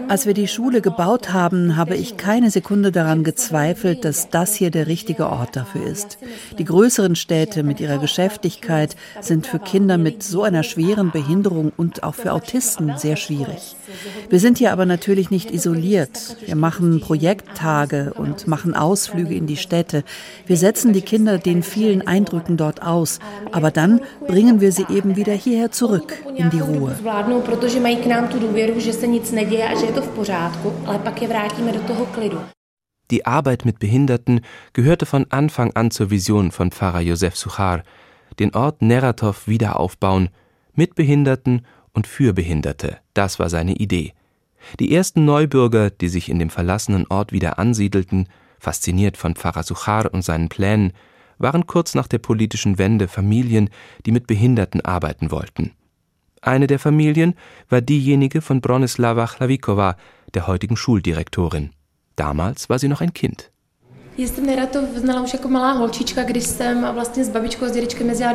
als 0.09 0.27
wir 0.27 0.35
die 0.35 0.49
Schule 0.49 0.81
gebaut 0.81 1.33
haben, 1.33 1.77
habe 1.77 1.97
ich 1.97 2.17
keine 2.17 2.51
Sekunde 2.51 2.93
daran 2.93 3.25
gezweifelt, 3.25 4.05
dass 4.05 4.29
das 4.31 4.55
hier 4.55 4.71
der 4.71 4.87
richtige 4.87 5.29
Ort 5.29 5.57
dafür 5.57 5.87
ist. 5.87 6.19
Die 6.59 6.65
größeren 6.65 7.17
Städte 7.17 7.63
mit 7.63 7.81
ihrer 7.81 7.99
Geschäftigkeit 7.99 8.97
sind 9.21 9.47
für 9.47 9.59
Kinder 9.59 9.97
mit 9.97 10.23
so 10.23 10.43
einer 10.43 10.63
schweren 10.63 11.11
Behinderung 11.13 11.73
und 11.77 12.03
auch 12.03 12.15
für 12.15 12.33
Autisten 12.33 12.95
sehr 12.97 13.17
schwierig. 13.17 13.77
Wir 14.29 14.41
sind 14.41 14.59
hier 14.59 14.73
aber 14.73 14.85
natürlich 14.85 15.31
nicht 15.31 15.51
isoliert. 15.51 16.37
Wir 16.45 16.57
machen 16.57 17.01
Projekttage 17.01 18.13
und 18.15 18.47
machen 18.47 18.75
Ausflüge 18.75 19.35
in 19.35 19.47
die 19.47 19.57
Städte. 19.57 20.05
Wir 20.47 20.57
setzen 20.57 20.93
die 20.93 21.03
Kinder 21.03 21.39
den 21.39 21.63
vielen 21.63 22.07
Eindrücken 22.07 22.57
dort 22.57 22.83
aus, 22.83 23.19
aber 23.53 23.71
dann 23.71 24.01
bringen 24.27 24.61
wir 24.61 24.73
sie 24.73 24.87
eben 24.91 25.17
wieder 25.17 25.33
hierher 25.33 25.71
zurück 25.71 26.15
in 26.37 26.51
die 26.51 26.61
Ruhe. 26.61 26.72
Ruhe. 26.73 26.97
Die 33.11 33.27
Arbeit 33.27 33.65
mit 33.65 33.79
Behinderten 33.79 34.41
gehörte 34.73 35.07
von 35.07 35.27
Anfang 35.31 35.73
an 35.75 35.91
zur 35.91 36.11
Vision 36.11 36.51
von 36.51 36.71
Pfarrer 36.71 37.01
Josef 37.01 37.37
Suchar, 37.37 37.83
den 38.39 38.55
Ort 38.55 38.81
Neratov 38.81 39.47
wieder 39.47 39.79
aufbauen, 39.79 40.31
mit 40.75 40.95
Behinderten 40.95 41.67
und 41.93 42.07
für 42.07 42.33
Behinderte. 42.33 42.99
Das 43.15 43.39
war 43.39 43.51
seine 43.51 43.75
Idee. 43.75 44.15
Die 44.81 44.95
ersten 44.95 45.25
Neubürger, 45.25 45.91
die 45.91 46.09
sich 46.09 46.29
in 46.29 46.39
dem 46.39 46.51
verlassenen 46.51 47.07
Ort 47.09 47.33
wieder 47.33 47.59
ansiedelten, 47.59 48.29
fasziniert 48.59 49.17
von 49.17 49.35
Pfarrer 49.35 49.65
Suchar 49.65 50.13
und 50.13 50.23
seinen 50.23 50.49
Plänen, 50.49 50.93
waren 51.39 51.67
kurz 51.67 51.95
nach 51.95 52.07
der 52.07 52.19
politischen 52.19 52.79
Wende 52.79 53.09
Familien, 53.09 53.69
die 54.07 54.13
mit 54.13 54.27
Behinderten 54.27 54.81
arbeiten 54.81 55.31
wollten. 55.31 55.73
Eine 56.43 56.67
der 56.67 56.79
Familien 56.79 57.35
war 57.69 57.81
diejenige 57.81 58.41
von 58.41 58.61
Bronislava 58.61 59.27
Chlavikova, 59.27 59.97
der 60.35 60.47
heutigen 60.49 60.77
Schuldirektorin. 60.77 61.71
Damals 62.17 62.69
war 62.69 62.79
sie 62.79 62.89
noch 62.89 63.01
ein 63.01 63.13
Kind. 63.13 63.51
Jsem 64.17 64.47
Neratov 64.47 64.85
znala 64.97 65.23
už 65.23 65.33
jako 65.33 65.49
malá 65.49 65.73
holčička, 65.73 66.23
když 66.23 66.45
jsem 66.45 66.87
vlastně 66.95 67.25
s 67.25 67.29
babičkou 67.29 67.67
s 67.67 67.73
dědečkem 67.73 68.09
jezdila. 68.09 68.33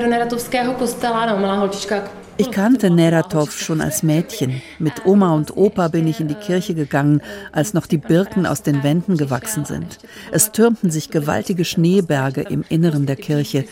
Ich 2.39 2.51
kannte 2.51 2.89
Neratov 2.89 3.51
schon 3.51 3.81
als 3.81 4.03
Mädchen. 4.03 4.61
Mit 4.77 5.05
Oma 5.05 5.33
und 5.33 5.57
Opa 5.57 5.87
bin 5.87 6.07
ich 6.07 6.19
in 6.19 6.27
die 6.27 6.35
Kirche 6.35 6.75
gegangen, 6.75 7.21
als 7.51 7.73
noch 7.73 7.87
die 7.87 7.97
Birken 7.97 8.45
aus 8.45 8.61
den 8.61 8.83
Wänden 8.83 9.17
gewachsen 9.17 9.65
sind. 9.65 9.97
Es 10.31 10.51
türmten 10.51 10.91
sich 10.91 11.09
gewaltige 11.09 11.65
Schneeberge 11.65 12.41
im 12.41 12.63
Inneren 12.69 13.05
der 13.05 13.15
Kirche. 13.15 13.65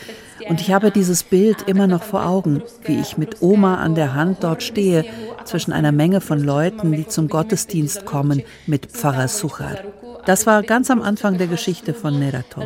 Und 0.50 0.62
ich 0.62 0.72
habe 0.72 0.92
dieses 0.92 1.24
Bild 1.24 1.68
immer 1.68 1.88
noch 1.88 2.04
vor 2.04 2.26
Augen, 2.26 2.64
wie 2.84 3.00
ich 3.00 3.18
mit 3.18 3.42
Oma 3.42 3.76
an 3.76 3.96
der 3.96 4.16
Hand 4.16 4.44
dort 4.44 4.64
stehe, 4.64 5.06
zwischen 5.46 5.72
einer 5.72 5.92
Menge 5.92 6.22
von 6.22 6.40
Leuten, 6.40 6.92
die 6.92 7.08
zum 7.08 7.28
Gottesdienst 7.28 8.06
kommen, 8.06 8.42
mit 8.66 8.88
Pfarrer 8.88 9.28
Suchar. 9.28 9.78
Das 10.26 10.48
war 10.48 10.64
ganz 10.64 10.90
am 10.90 11.02
Anfang 11.04 11.38
der 11.38 11.48
Geschichte 11.48 11.94
von 11.94 12.18
Neratov. 12.20 12.66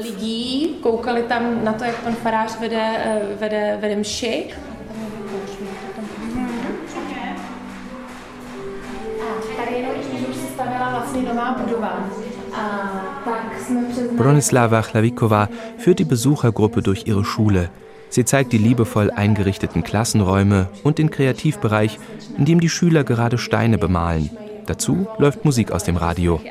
Bronislava 14.18 14.82
Chlavikova 14.82 15.50
führt 15.78 16.00
die 16.00 16.06
Besuchergruppe 16.06 16.82
durch 16.82 17.08
ihre 17.08 17.24
Schule. 17.24 17.70
Sie 18.10 18.26
zeigt 18.26 18.54
die 18.54 18.58
liebevoll 18.58 19.12
eingerichteten 19.12 19.84
Klassenräume 19.84 20.70
und 20.84 20.98
den 20.98 21.12
Kreativbereich, 21.12 22.00
in 22.38 22.46
dem 22.46 22.60
die 22.60 22.70
Schüler 22.70 23.04
gerade 23.04 23.38
Steine 23.38 23.78
bemalen. 23.78 24.30
Dazu 24.66 25.08
läuft 25.18 25.46
Musik 25.46 25.72
aus 25.72 25.84
dem 25.84 25.96
Radio. 25.96 26.42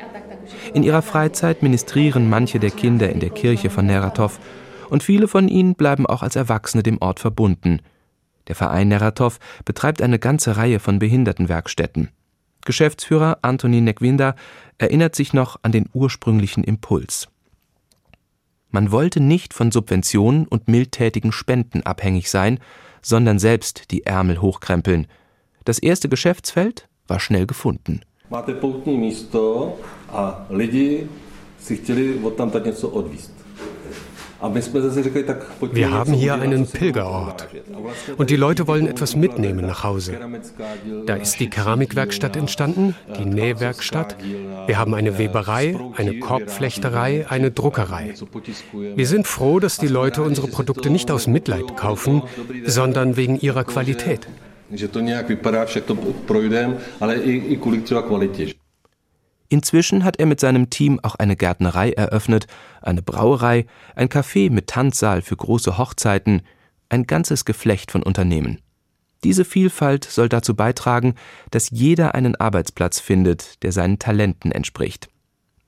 In 0.73 0.83
ihrer 0.83 1.01
Freizeit 1.01 1.63
ministrieren 1.63 2.29
manche 2.29 2.59
der 2.59 2.71
Kinder 2.71 3.09
in 3.09 3.19
der 3.19 3.29
Kirche 3.29 3.69
von 3.69 3.85
Neratov 3.85 4.39
Und 4.89 5.03
viele 5.03 5.27
von 5.27 5.47
ihnen 5.47 5.75
bleiben 5.75 6.05
auch 6.07 6.23
als 6.23 6.35
Erwachsene 6.35 6.81
dem 6.81 6.97
Ort 6.99 7.19
verbunden. 7.19 7.81
Der 8.47 8.55
Verein 8.55 8.87
Neratov 8.87 9.39
betreibt 9.63 10.01
eine 10.01 10.17
ganze 10.17 10.57
Reihe 10.57 10.79
von 10.79 10.97
Behindertenwerkstätten. 10.97 12.09
Geschäftsführer 12.65 13.39
Antoni 13.41 13.81
Nekwinda 13.81 14.35
erinnert 14.77 15.15
sich 15.15 15.33
noch 15.33 15.57
an 15.61 15.71
den 15.71 15.89
ursprünglichen 15.93 16.63
Impuls. 16.63 17.27
Man 18.71 18.91
wollte 18.91 19.19
nicht 19.19 19.53
von 19.53 19.71
Subventionen 19.71 20.45
und 20.47 20.67
mildtätigen 20.67 21.31
Spenden 21.31 21.83
abhängig 21.83 22.29
sein, 22.29 22.59
sondern 23.01 23.39
selbst 23.39 23.91
die 23.91 24.05
Ärmel 24.05 24.41
hochkrempeln. 24.41 25.07
Das 25.65 25.79
erste 25.79 26.09
Geschäftsfeld 26.09 26.87
war 27.07 27.19
schnell 27.19 27.47
gefunden. 27.47 28.01
Máte 28.29 28.53
poutní 28.53 28.97
místo 28.97 29.77
a 30.09 30.45
lidi 30.49 31.07
si 31.59 31.77
chtěli 31.77 32.19
odtamtud 32.23 32.65
něco 32.65 32.89
odvíst. 32.89 33.38
Wir 34.41 35.91
haben 35.91 36.13
hier 36.13 36.35
einen 36.35 36.65
Pilgerort 36.65 37.49
und 38.17 38.29
die 38.29 38.37
Leute 38.37 38.67
wollen 38.67 38.87
etwas 38.87 39.15
mitnehmen 39.15 39.65
nach 39.65 39.83
Hause. 39.83 40.17
Da 41.05 41.15
ist 41.15 41.39
die 41.39 41.49
Keramikwerkstatt 41.49 42.37
entstanden, 42.37 42.95
die 43.17 43.25
Nähwerkstatt. 43.25 44.15
Wir 44.67 44.77
haben 44.77 44.93
eine 44.93 45.17
Weberei, 45.17 45.77
eine 45.95 46.19
Korbflechterei, 46.19 47.25
eine 47.29 47.51
Druckerei. 47.51 48.13
Wir 48.95 49.07
sind 49.07 49.27
froh, 49.27 49.59
dass 49.59 49.77
die 49.77 49.87
Leute 49.87 50.21
unsere 50.21 50.47
Produkte 50.47 50.89
nicht 50.89 51.11
aus 51.11 51.27
Mitleid 51.27 51.75
kaufen, 51.75 52.23
sondern 52.65 53.17
wegen 53.17 53.37
ihrer 53.39 53.65
Qualität. 53.65 54.27
Že 54.71 54.87
to 54.87 54.99
nějak 54.99 55.29
vypadá, 55.29 55.65
však 55.65 55.83
to 55.83 55.95
projdem, 56.25 56.77
ale 57.01 57.15
i, 57.15 57.31
i 57.31 57.57
kvůli 57.57 57.81
třeba 57.81 58.01
kvalitě. 58.01 58.58
Inzwischen 59.49 60.03
hat 60.03 60.19
er 60.19 60.27
mit 60.27 60.39
seinem 60.39 60.69
Team 60.69 60.99
auch 61.01 61.15
eine 61.15 61.35
Gärtnerei 61.35 61.91
eröffnet, 61.91 62.45
eine 62.81 63.01
Brauerei, 63.01 63.65
ein 63.95 64.07
Café 64.07 64.51
mit 64.51 64.67
Tanzsaal 64.67 65.23
für 65.23 65.35
große 65.35 65.79
Hochzeiten, 65.79 66.43
ein 66.89 67.07
ganzes 67.07 67.45
Geflecht 67.45 67.91
von 67.91 68.03
Unternehmen. 68.03 68.59
Diese 69.23 69.43
Vielfalt 69.43 70.05
soll 70.05 70.29
dazu 70.29 70.55
beitragen, 70.55 71.15
dass 71.51 71.71
jeder 71.71 72.15
einen 72.15 72.35
Arbeitsplatz 72.35 72.99
findet, 72.99 73.63
der 73.63 73.71
seinen 73.71 73.99
Talenten 73.99 74.51
entspricht. 74.51 75.09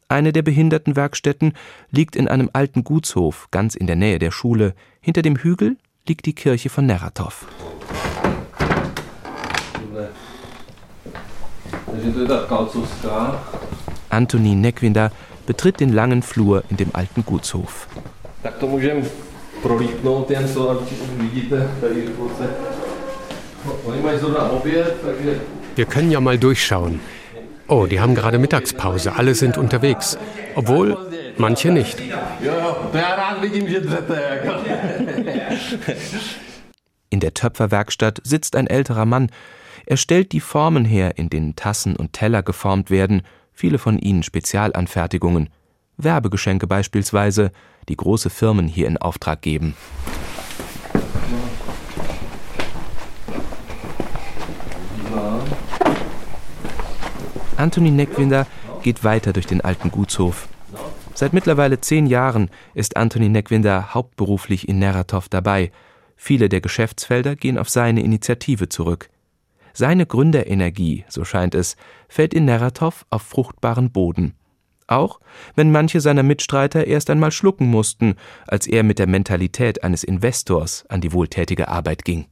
Eine 0.08 0.32
der 0.32 0.42
Behindertenwerkstätten 0.42 1.54
liegt 1.90 2.16
in 2.16 2.28
einem 2.28 2.50
alten 2.54 2.84
Gutshof 2.84 3.48
ganz 3.50 3.76
in 3.76 3.88
der 3.88 3.96
Nähe 3.96 4.20
der 4.20 4.32
Schule. 4.32 4.74
Hinter 5.00 5.22
dem 5.22 5.38
Hügel 5.38 5.78
liegt 6.08 6.26
die 6.26 6.36
Kirche 6.36 6.70
von 6.70 6.86
Neratov. 6.86 7.48
Antoni 14.12 14.56
Nekwinda 14.56 15.12
betritt 15.46 15.80
den 15.80 15.92
langen 15.92 16.22
Flur 16.22 16.64
in 16.70 16.78
dem 16.78 16.90
alten 16.94 17.26
Gutshof. 17.26 17.88
Wir 25.76 25.86
können 25.86 26.12
ja 26.12 26.20
mal 26.20 26.38
durchschauen. 26.38 27.00
Oh, 27.68 27.86
die 27.86 28.00
haben 28.00 28.16
gerade 28.16 28.38
Mittagspause, 28.38 29.16
alle 29.16 29.36
sind 29.36 29.58
unterwegs. 29.58 30.18
Obwohl, 30.56 30.98
manche 31.38 31.72
nicht. 31.72 32.02
In 37.10 37.20
der 37.20 37.34
Töpferwerkstatt 37.34 38.20
sitzt 38.24 38.56
ein 38.56 38.68
älterer 38.68 39.06
Mann. 39.06 39.30
Er 39.86 39.98
stellt 39.98 40.32
die 40.32 40.40
Formen 40.40 40.86
her, 40.86 41.18
in 41.18 41.30
denen 41.30 41.56
Tassen 41.56 41.96
und 41.96 42.14
Teller 42.14 42.44
geformt 42.44 42.90
werden 42.90 43.22
viele 43.62 43.78
von 43.78 44.00
ihnen 44.00 44.24
Spezialanfertigungen, 44.24 45.50
Werbegeschenke 45.96 46.66
beispielsweise, 46.66 47.52
die 47.90 47.96
große 47.96 48.32
Firmen 48.32 48.68
hier 48.68 48.88
in 48.88 48.98
Auftrag 48.98 49.44
geben. 49.44 49.76
Anthony 57.56 57.92
Neckwinder 57.92 58.48
geht 58.82 59.04
weiter 59.04 59.32
durch 59.32 59.46
den 59.46 59.62
alten 59.62 59.92
Gutshof. 59.92 60.48
Seit 61.14 61.34
mittlerweile 61.34 61.80
zehn 61.80 62.08
Jahren 62.08 62.50
ist 62.74 62.98
Anthony 62.98 63.30
Neckwinder 63.30 63.94
hauptberuflich 63.94 64.68
in 64.68 64.80
Neratov 64.80 65.30
dabei. 65.30 65.72
Viele 66.16 66.50
der 66.50 66.62
Geschäftsfelder 66.62 67.36
gehen 67.36 67.60
auf 67.60 67.70
seine 67.70 68.02
Initiative 68.02 68.70
zurück. 68.70 69.11
Seine 69.74 70.06
Gründerenergie, 70.06 71.06
so 71.08 71.24
scheint 71.26 71.56
es, 71.56 71.76
fällt 72.08 72.34
in 72.34 72.46
Neratov 72.46 73.06
auf 73.10 73.22
fruchtbaren 73.22 73.92
Boden. 73.92 74.34
Auch 74.88 75.20
wenn 75.56 75.72
manche 75.72 76.02
seiner 76.02 76.24
Mitstreiter 76.24 76.86
erst 76.86 77.10
einmal 77.10 77.32
schlucken 77.32 77.68
mussten, 77.68 78.16
als 78.48 78.68
er 78.68 78.84
mit 78.84 79.00
der 79.00 79.08
Mentalität 79.08 79.84
eines 79.84 80.04
Investors 80.04 80.86
an 80.90 81.00
die 81.00 81.14
wohltätige 81.14 81.70
Arbeit 81.70 82.04
ging. 82.04 82.26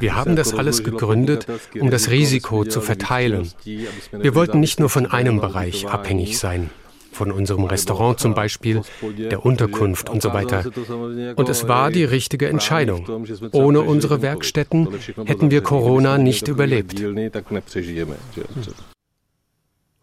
Wir 0.00 0.14
haben 0.14 0.36
das 0.36 0.54
alles 0.54 0.84
gegründet, 0.84 1.46
um 1.78 1.90
das 1.90 2.10
Risiko 2.10 2.64
zu 2.64 2.80
verteilen. 2.80 3.50
Wir 3.64 4.34
wollten 4.34 4.60
nicht 4.60 4.80
nur 4.80 4.88
von 4.88 5.06
einem 5.06 5.40
Bereich 5.40 5.88
abhängig 5.88 6.38
sein 6.38 6.70
von 7.18 7.32
unserem 7.32 7.64
Restaurant 7.64 8.20
zum 8.20 8.34
Beispiel, 8.34 8.82
der 9.02 9.44
Unterkunft 9.44 10.08
und 10.08 10.22
so 10.22 10.32
weiter. 10.32 10.64
Und 11.34 11.48
es 11.48 11.66
war 11.66 11.90
die 11.90 12.04
richtige 12.04 12.48
Entscheidung. 12.48 13.06
Ohne 13.52 13.80
unsere 13.82 14.22
Werkstätten 14.22 14.88
hätten 15.24 15.50
wir 15.50 15.60
Corona 15.60 16.16
nicht 16.16 16.46
überlebt. 16.46 17.02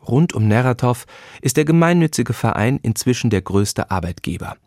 Rund 0.07 0.33
um 0.33 0.47
Neratov 0.47 1.05
ist 1.41 1.57
der 1.57 1.65
gemeinnützige 1.65 2.33
Verein 2.33 2.79
inzwischen 2.83 3.29
der 3.29 3.41
größte 3.41 3.89
Arbeitgeber. 3.89 4.57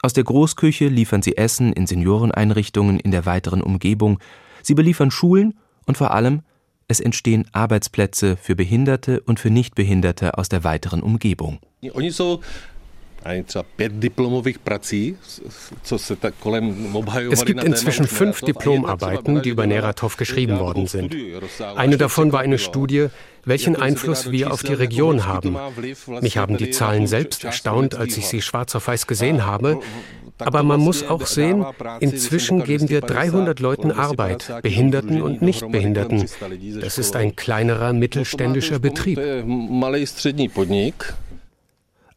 Aus 0.00 0.12
der 0.12 0.24
Großküche 0.24 0.86
liefern 0.86 1.22
sie 1.22 1.36
Essen 1.36 1.72
in 1.72 1.86
Senioreneinrichtungen 1.86 3.00
in 3.00 3.10
der 3.10 3.26
weiteren 3.26 3.62
Umgebung, 3.62 4.20
sie 4.62 4.74
beliefern 4.74 5.10
Schulen 5.10 5.54
und 5.86 5.98
vor 5.98 6.12
allem 6.12 6.42
es 6.88 7.00
entstehen 7.00 7.46
Arbeitsplätze 7.52 8.36
für 8.36 8.54
Behinderte 8.54 9.20
und 9.20 9.40
für 9.40 9.50
Nichtbehinderte 9.50 10.38
aus 10.38 10.48
der 10.48 10.62
weiteren 10.62 11.02
Umgebung. 11.02 11.58
Es 17.30 17.44
gibt 17.44 17.64
inzwischen 17.64 18.06
fünf 18.06 18.40
Diplomarbeiten, 18.40 19.42
die 19.42 19.48
über 19.48 19.66
Neratov 19.66 20.16
geschrieben 20.16 20.60
worden 20.60 20.86
sind. 20.86 21.14
Eine 21.74 21.96
davon 21.96 22.32
war 22.32 22.40
eine 22.40 22.58
Studie, 22.58 23.08
welchen 23.44 23.74
Einfluss 23.74 24.30
wir 24.30 24.52
auf 24.52 24.62
die 24.62 24.74
Region 24.74 25.26
haben. 25.26 25.56
Mich 26.20 26.38
haben 26.38 26.56
die 26.56 26.70
Zahlen 26.70 27.06
selbst 27.06 27.44
erstaunt, 27.44 27.96
als 27.96 28.16
ich 28.16 28.28
sie 28.28 28.42
schwarz 28.42 28.74
auf 28.76 28.86
weiß 28.86 29.06
gesehen 29.08 29.44
habe. 29.44 29.80
Aber 30.38 30.62
man 30.62 30.80
muss 30.80 31.02
auch 31.02 31.26
sehen, 31.26 31.64
inzwischen 32.00 32.62
geben 32.62 32.88
wir 32.88 33.00
300 33.00 33.58
Leuten 33.58 33.90
Arbeit, 33.90 34.62
Behinderten 34.62 35.22
und 35.22 35.42
Nichtbehinderten. 35.42 36.28
Das 36.80 36.98
ist 36.98 37.16
ein 37.16 37.34
kleinerer 37.34 37.92
mittelständischer 37.92 38.78
Betrieb. 38.78 39.18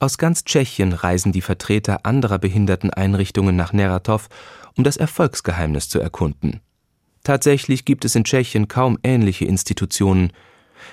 Aus 0.01 0.17
ganz 0.17 0.45
Tschechien 0.45 0.93
reisen 0.93 1.33
die 1.33 1.41
Vertreter 1.41 2.05
anderer 2.05 2.39
Behinderteneinrichtungen 2.39 3.57
nach 3.57 3.73
Neratov, 3.73 4.29
um 4.77 4.85
das 4.85 4.95
Erfolgsgeheimnis 4.95 5.89
zu 5.89 5.99
erkunden. 5.99 6.61
Tatsächlich 7.25 7.83
gibt 7.83 8.05
es 8.05 8.15
in 8.15 8.23
Tschechien 8.23 8.69
kaum 8.69 8.97
ähnliche 9.03 9.43
Institutionen. 9.43 10.31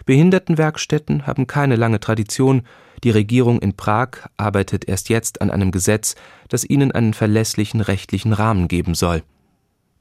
Behindertenwerkstätten 0.06 1.24
haben 1.24 1.46
keine 1.46 1.76
lange 1.76 2.00
Tradition, 2.00 2.62
die 3.04 3.10
Regierung 3.10 3.60
in 3.60 3.76
Prag 3.76 4.28
arbeitet 4.36 4.88
erst 4.88 5.08
jetzt 5.08 5.40
an 5.40 5.52
einem 5.52 5.70
Gesetz, 5.70 6.16
das 6.48 6.64
ihnen 6.64 6.90
einen 6.90 7.14
verlässlichen 7.14 7.80
rechtlichen 7.80 8.32
Rahmen 8.32 8.66
geben 8.66 8.96
soll. 8.96 9.22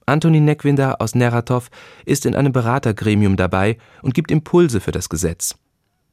Antoni 0.07 0.39
Neckwinder 0.39 0.99
aus 0.99 1.13
Neratov 1.13 1.69
ist 2.05 2.25
in 2.25 2.35
einem 2.35 2.53
Beratergremium 2.53 3.37
dabei 3.37 3.77
und 4.01 4.15
gibt 4.15 4.31
Impulse 4.31 4.79
für 4.79 4.91
das 4.91 5.09
Gesetz. 5.09 5.55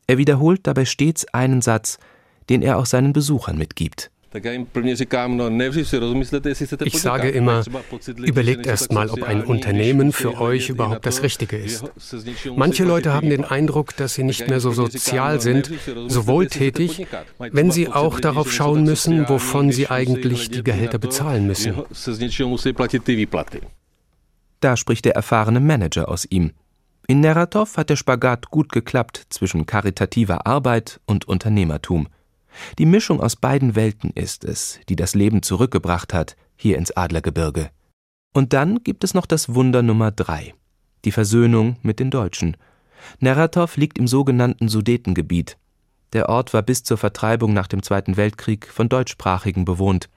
Er 0.06 0.18
wiederholt 0.18 0.66
dabei 0.66 0.84
stets 0.84 1.26
einen 1.32 1.62
Satz, 1.62 1.98
den 2.52 2.60
er 2.60 2.76
auch 2.76 2.86
seinen 2.86 3.14
Besuchern 3.14 3.56
mitgibt. 3.56 4.10
Ich 6.84 7.00
sage 7.00 7.28
immer, 7.30 7.64
überlegt 8.16 8.66
erst 8.66 8.92
mal, 8.92 9.10
ob 9.10 9.22
ein 9.22 9.44
Unternehmen 9.44 10.12
für 10.12 10.38
euch 10.40 10.70
überhaupt 10.70 11.04
das 11.04 11.22
Richtige 11.22 11.56
ist. 11.56 11.84
Manche 12.56 12.84
Leute 12.84 13.12
haben 13.12 13.28
den 13.30 13.44
Eindruck, 13.44 13.96
dass 13.96 14.14
sie 14.14 14.22
nicht 14.22 14.48
mehr 14.48 14.60
so 14.60 14.72
sozial 14.72 15.40
sind, 15.40 15.70
so 16.08 16.26
wohltätig, 16.26 17.06
wenn 17.38 17.70
sie 17.70 17.88
auch 17.88 18.20
darauf 18.20 18.52
schauen 18.52 18.84
müssen, 18.84 19.28
wovon 19.28 19.70
sie 19.70 19.88
eigentlich 19.88 20.50
die 20.50 20.62
Gehälter 20.62 20.98
bezahlen 20.98 21.46
müssen. 21.46 21.74
Da 24.60 24.76
spricht 24.76 25.04
der 25.04 25.14
erfahrene 25.14 25.60
Manager 25.60 26.08
aus 26.08 26.26
ihm. 26.28 26.52
In 27.06 27.20
Neratov 27.20 27.76
hat 27.76 27.90
der 27.90 27.96
Spagat 27.96 28.50
gut 28.50 28.72
geklappt 28.72 29.26
zwischen 29.28 29.66
karitativer 29.66 30.46
Arbeit 30.46 31.00
und 31.06 31.26
Unternehmertum. 31.26 32.08
Die 32.78 32.86
Mischung 32.86 33.20
aus 33.20 33.36
beiden 33.36 33.74
Welten 33.74 34.10
ist 34.14 34.44
es, 34.44 34.80
die 34.88 34.96
das 34.96 35.14
Leben 35.14 35.42
zurückgebracht 35.42 36.12
hat, 36.12 36.36
hier 36.56 36.78
ins 36.78 36.96
Adlergebirge. 36.96 37.70
Und 38.32 38.52
dann 38.52 38.82
gibt 38.82 39.04
es 39.04 39.14
noch 39.14 39.26
das 39.26 39.54
Wunder 39.54 39.82
Nummer 39.82 40.10
drei, 40.10 40.54
die 41.04 41.12
Versöhnung 41.12 41.76
mit 41.82 42.00
den 42.00 42.10
Deutschen. 42.10 42.56
Neratov 43.20 43.76
liegt 43.76 43.98
im 43.98 44.06
sogenannten 44.06 44.68
Sudetengebiet. 44.68 45.58
Der 46.12 46.28
Ort 46.28 46.52
war 46.54 46.62
bis 46.62 46.82
zur 46.82 46.98
Vertreibung 46.98 47.52
nach 47.52 47.66
dem 47.66 47.82
Zweiten 47.82 48.16
Weltkrieg 48.16 48.68
von 48.68 48.88
Deutschsprachigen 48.88 49.64
bewohnt. 49.64 50.08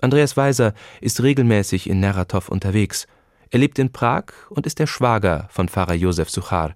Andreas 0.00 0.36
Weiser 0.36 0.74
ist 1.00 1.22
regelmäßig 1.22 1.88
in 1.88 2.00
Neratow 2.00 2.48
unterwegs. 2.48 3.06
Er 3.50 3.58
lebt 3.58 3.78
in 3.78 3.92
Prag 3.92 4.26
und 4.48 4.66
ist 4.66 4.78
der 4.78 4.86
Schwager 4.86 5.48
von 5.50 5.68
Pfarrer 5.68 5.94
Josef 5.94 6.30
Suchar. 6.30 6.74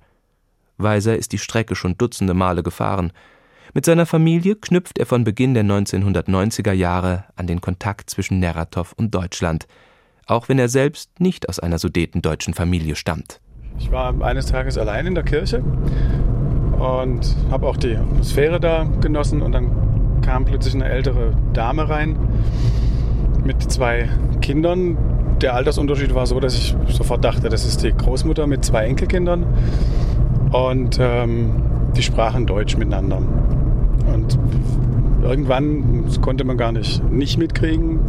Weiser 0.77 1.17
ist 1.17 1.33
die 1.33 1.39
Strecke 1.39 1.77
schon 1.77 1.97
dutzende 1.97 2.35
Male 2.35 2.63
gefahren. 2.63 3.13
Mit 3.77 3.87
seiner 3.87 4.07
Familie 4.07 4.55
knüpft 4.55 5.01
er 5.01 5.07
von 5.07 5.25
Beginn 5.25 5.53
der 5.53 5.65
1990er 5.65 6.71
Jahre 6.71 7.25
an 7.35 7.49
den 7.49 7.61
Kontakt 7.61 8.09
zwischen 8.09 8.39
Neratow 8.39 8.95
und 8.97 9.13
Deutschland, 9.13 9.67
auch 10.27 10.49
wenn 10.49 10.61
er 10.61 10.69
selbst 10.69 11.19
nicht 11.19 11.49
aus 11.49 11.59
einer 11.59 11.81
sudetendeutschen 11.81 12.55
Familie 12.55 12.95
stammt. 12.95 13.41
Ich 13.81 13.91
war 13.91 14.15
eines 14.23 14.47
Tages 14.47 14.79
allein 14.79 15.09
in 15.09 15.17
der 15.17 15.25
Kirche 15.25 15.65
und 16.79 17.37
habe 17.51 17.67
auch 17.67 17.77
die 17.77 17.97
Atmosphäre 17.97 18.61
da 18.61 18.85
genossen 19.01 19.43
und 19.43 19.51
dann 19.51 20.21
kam 20.23 20.45
plötzlich 20.45 20.75
eine 20.75 20.89
ältere 20.89 21.37
Dame 21.53 21.89
rein 21.89 22.17
mit 23.43 23.61
zwei 23.61 24.09
Kindern. 24.41 24.97
Der 25.41 25.55
Altersunterschied 25.55 26.15
war 26.15 26.27
so, 26.27 26.39
dass 26.39 26.55
ich 26.55 26.77
sofort 26.91 27.25
dachte, 27.25 27.49
das 27.49 27.67
ist 27.67 27.83
die 27.83 27.91
Großmutter 27.93 28.47
mit 28.47 28.65
zwei 28.65 28.87
Enkelkindern 28.87 29.45
und 30.53 30.97
ähm, 31.01 31.61
die 31.97 32.05
sprachen 32.05 32.47
Deutsch 32.47 32.77
miteinander. 32.77 33.21
Und 35.17 35.23
irgendwann, 35.23 36.05
das 36.07 36.21
konnte 36.21 36.45
man 36.45 36.57
gar 36.57 36.73
nicht 36.73 37.03
nicht 37.11 37.39
mitkriegen, 37.39 38.01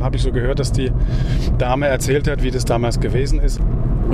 habe 0.00 0.16
ich 0.16 0.22
so 0.22 0.32
gehört, 0.32 0.58
dass 0.58 0.72
die 0.72 0.90
Dame 1.58 1.86
erzählt 1.86 2.28
hat, 2.28 2.42
wie 2.42 2.50
das 2.50 2.64
damals 2.64 3.00
gewesen 3.00 3.40
ist 3.40 3.60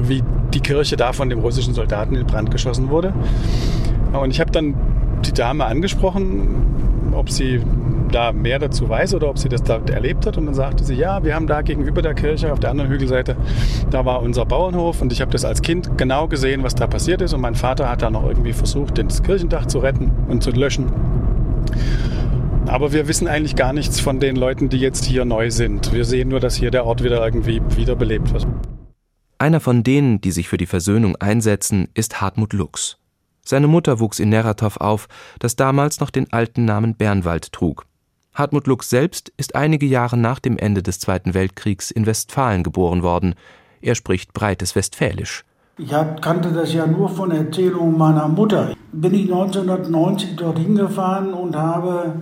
wie 0.06 0.22
die 0.54 0.60
Kirche 0.60 0.96
da 0.96 1.12
von 1.12 1.28
dem 1.28 1.40
russischen 1.40 1.74
Soldaten 1.74 2.14
in 2.14 2.26
Brand 2.26 2.50
geschossen 2.50 2.90
wurde. 2.90 3.12
Und 4.12 4.30
ich 4.30 4.40
habe 4.40 4.50
dann 4.50 4.74
die 5.24 5.32
Dame 5.32 5.64
angesprochen, 5.66 6.48
ob 7.18 7.30
sie 7.30 7.60
da 8.10 8.32
mehr 8.32 8.58
dazu 8.58 8.88
weiß 8.88 9.14
oder 9.14 9.28
ob 9.28 9.38
sie 9.38 9.48
das 9.48 9.62
da 9.62 9.80
erlebt 9.92 10.26
hat. 10.26 10.38
Und 10.38 10.46
dann 10.46 10.54
sagte 10.54 10.84
sie, 10.84 10.94
ja, 10.94 11.22
wir 11.24 11.34
haben 11.34 11.46
da 11.46 11.62
gegenüber 11.62 12.00
der 12.00 12.14
Kirche 12.14 12.52
auf 12.52 12.60
der 12.60 12.70
anderen 12.70 12.90
Hügelseite, 12.90 13.36
da 13.90 14.04
war 14.04 14.22
unser 14.22 14.46
Bauernhof 14.46 15.02
und 15.02 15.12
ich 15.12 15.20
habe 15.20 15.30
das 15.30 15.44
als 15.44 15.62
Kind 15.62 15.98
genau 15.98 16.28
gesehen, 16.28 16.62
was 16.62 16.74
da 16.74 16.86
passiert 16.86 17.20
ist. 17.20 17.32
Und 17.34 17.40
mein 17.40 17.54
Vater 17.54 17.88
hat 17.90 18.02
da 18.02 18.10
noch 18.10 18.26
irgendwie 18.26 18.52
versucht, 18.52 18.98
das 18.98 19.22
Kirchendach 19.22 19.66
zu 19.66 19.80
retten 19.80 20.10
und 20.28 20.42
zu 20.42 20.50
löschen. 20.50 20.86
Aber 22.66 22.92
wir 22.92 23.08
wissen 23.08 23.28
eigentlich 23.28 23.56
gar 23.56 23.72
nichts 23.72 23.98
von 23.98 24.20
den 24.20 24.36
Leuten, 24.36 24.68
die 24.68 24.78
jetzt 24.78 25.04
hier 25.04 25.24
neu 25.24 25.50
sind. 25.50 25.92
Wir 25.92 26.04
sehen 26.04 26.28
nur, 26.28 26.40
dass 26.40 26.54
hier 26.54 26.70
der 26.70 26.84
Ort 26.84 27.02
wieder 27.02 27.24
irgendwie 27.24 27.62
wiederbelebt 27.76 28.32
wird. 28.32 28.46
Einer 29.38 29.60
von 29.60 29.82
denen, 29.82 30.20
die 30.20 30.32
sich 30.32 30.48
für 30.48 30.56
die 30.56 30.66
Versöhnung 30.66 31.16
einsetzen, 31.16 31.88
ist 31.94 32.20
Hartmut 32.20 32.52
Lux. 32.52 32.98
Seine 33.48 33.66
Mutter 33.66 33.98
wuchs 33.98 34.18
in 34.18 34.28
Neratow 34.28 34.76
auf, 34.76 35.08
das 35.38 35.56
damals 35.56 36.00
noch 36.00 36.10
den 36.10 36.30
alten 36.34 36.66
Namen 36.66 36.96
Bernwald 36.96 37.50
trug. 37.50 37.86
Hartmut 38.34 38.66
Lux 38.66 38.90
selbst 38.90 39.32
ist 39.38 39.54
einige 39.54 39.86
Jahre 39.86 40.18
nach 40.18 40.38
dem 40.38 40.58
Ende 40.58 40.82
des 40.82 41.00
Zweiten 41.00 41.32
Weltkriegs 41.32 41.90
in 41.90 42.04
Westfalen 42.04 42.62
geboren 42.62 43.02
worden. 43.02 43.36
Er 43.80 43.94
spricht 43.94 44.34
breites 44.34 44.76
Westfälisch. 44.76 45.46
Ich 45.78 45.88
kannte 46.20 46.52
das 46.52 46.74
ja 46.74 46.86
nur 46.86 47.08
von 47.08 47.30
Erzählungen 47.30 47.96
meiner 47.96 48.28
Mutter. 48.28 48.74
Bin 48.92 49.14
ich 49.14 49.32
1990 49.32 50.36
dorthin 50.36 50.74
gefahren 50.74 51.32
und 51.32 51.56
habe 51.56 52.16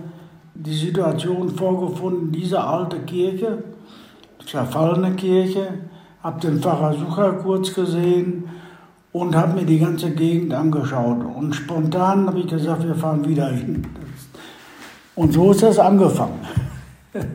die 0.53 0.77
Situation 0.77 1.49
vorgefunden, 1.49 2.31
diese 2.31 2.63
alte 2.63 2.99
Kirche, 2.99 3.65
verfallene 4.45 5.13
Kirche, 5.17 5.73
habe 6.23 6.39
den 6.39 6.61
Pfarrer 6.61 6.93
Sucher 6.93 7.33
kurz 7.33 7.73
gesehen 7.73 8.45
und 9.11 9.35
habe 9.35 9.59
mir 9.59 9.65
die 9.65 9.79
ganze 9.79 10.11
Gegend 10.11 10.53
angeschaut. 10.53 11.23
Und 11.23 11.55
spontan 11.55 12.27
habe 12.27 12.39
ich 12.39 12.47
gesagt, 12.47 12.83
wir 12.83 12.95
fahren 12.95 13.27
wieder 13.27 13.49
hin. 13.49 13.85
Und 15.15 15.33
so 15.33 15.51
ist 15.51 15.63
das 15.63 15.79
angefangen. 15.79 16.39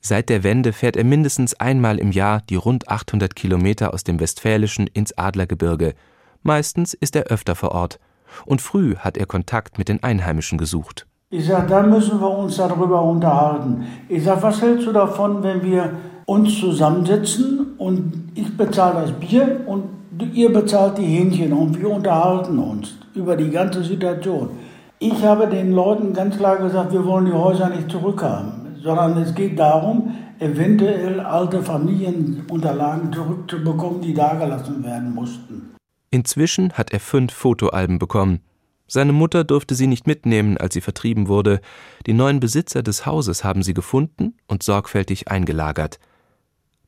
Seit 0.00 0.28
der 0.28 0.42
Wende 0.42 0.72
fährt 0.72 0.96
er 0.96 1.04
mindestens 1.04 1.54
einmal 1.54 1.98
im 1.98 2.10
Jahr 2.10 2.42
die 2.48 2.56
rund 2.56 2.88
800 2.88 3.36
Kilometer 3.36 3.94
aus 3.94 4.02
dem 4.02 4.18
Westfälischen 4.18 4.88
ins 4.88 5.16
Adlergebirge. 5.16 5.94
Meistens 6.42 6.92
ist 6.92 7.14
er 7.14 7.24
öfter 7.24 7.54
vor 7.54 7.72
Ort. 7.72 8.00
Und 8.44 8.60
früh 8.60 8.96
hat 8.96 9.16
er 9.16 9.26
Kontakt 9.26 9.78
mit 9.78 9.88
den 9.88 10.02
Einheimischen 10.02 10.58
gesucht. 10.58 11.06
Ich 11.30 11.46
sage, 11.46 11.68
da 11.68 11.82
müssen 11.82 12.20
wir 12.20 12.30
uns 12.30 12.56
darüber 12.56 13.02
unterhalten. 13.02 13.86
Ich 14.08 14.24
sage, 14.24 14.42
was 14.42 14.60
hältst 14.60 14.86
du 14.86 14.92
davon, 14.92 15.42
wenn 15.42 15.62
wir 15.62 15.92
uns 16.26 16.58
zusammensetzen 16.58 17.74
und 17.78 18.30
ich 18.34 18.56
bezahle 18.56 19.02
das 19.02 19.12
Bier 19.12 19.60
und 19.66 19.84
ihr 20.32 20.52
bezahlt 20.52 20.98
die 20.98 21.04
Hähnchen 21.04 21.52
und 21.52 21.80
wir 21.80 21.90
unterhalten 21.90 22.58
uns 22.58 22.94
über 23.14 23.36
die 23.36 23.50
ganze 23.50 23.82
Situation. 23.82 24.50
Ich 24.98 25.24
habe 25.24 25.46
den 25.48 25.72
Leuten 25.72 26.12
ganz 26.12 26.36
klar 26.36 26.58
gesagt, 26.58 26.92
wir 26.92 27.04
wollen 27.04 27.26
die 27.26 27.32
Häuser 27.32 27.68
nicht 27.68 27.90
zurückhaben, 27.90 28.76
sondern 28.82 29.16
es 29.18 29.34
geht 29.34 29.58
darum, 29.58 30.14
eventuell 30.38 31.20
alte 31.20 31.62
Familienunterlagen 31.62 33.12
zurückzubekommen, 33.12 34.00
die 34.00 34.14
dagelassen 34.14 34.84
werden 34.84 35.14
mussten. 35.14 35.74
Inzwischen 36.10 36.74
hat 36.74 36.92
er 36.92 37.00
fünf 37.00 37.32
Fotoalben 37.32 37.98
bekommen. 37.98 38.40
Seine 38.86 39.12
Mutter 39.12 39.44
durfte 39.44 39.74
sie 39.74 39.86
nicht 39.86 40.06
mitnehmen, 40.06 40.58
als 40.58 40.74
sie 40.74 40.82
vertrieben 40.82 41.26
wurde. 41.26 41.60
Die 42.06 42.12
neuen 42.12 42.40
Besitzer 42.40 42.82
des 42.82 43.06
Hauses 43.06 43.42
haben 43.42 43.62
sie 43.62 43.72
gefunden 43.72 44.34
und 44.46 44.62
sorgfältig 44.62 45.28
eingelagert. 45.28 45.98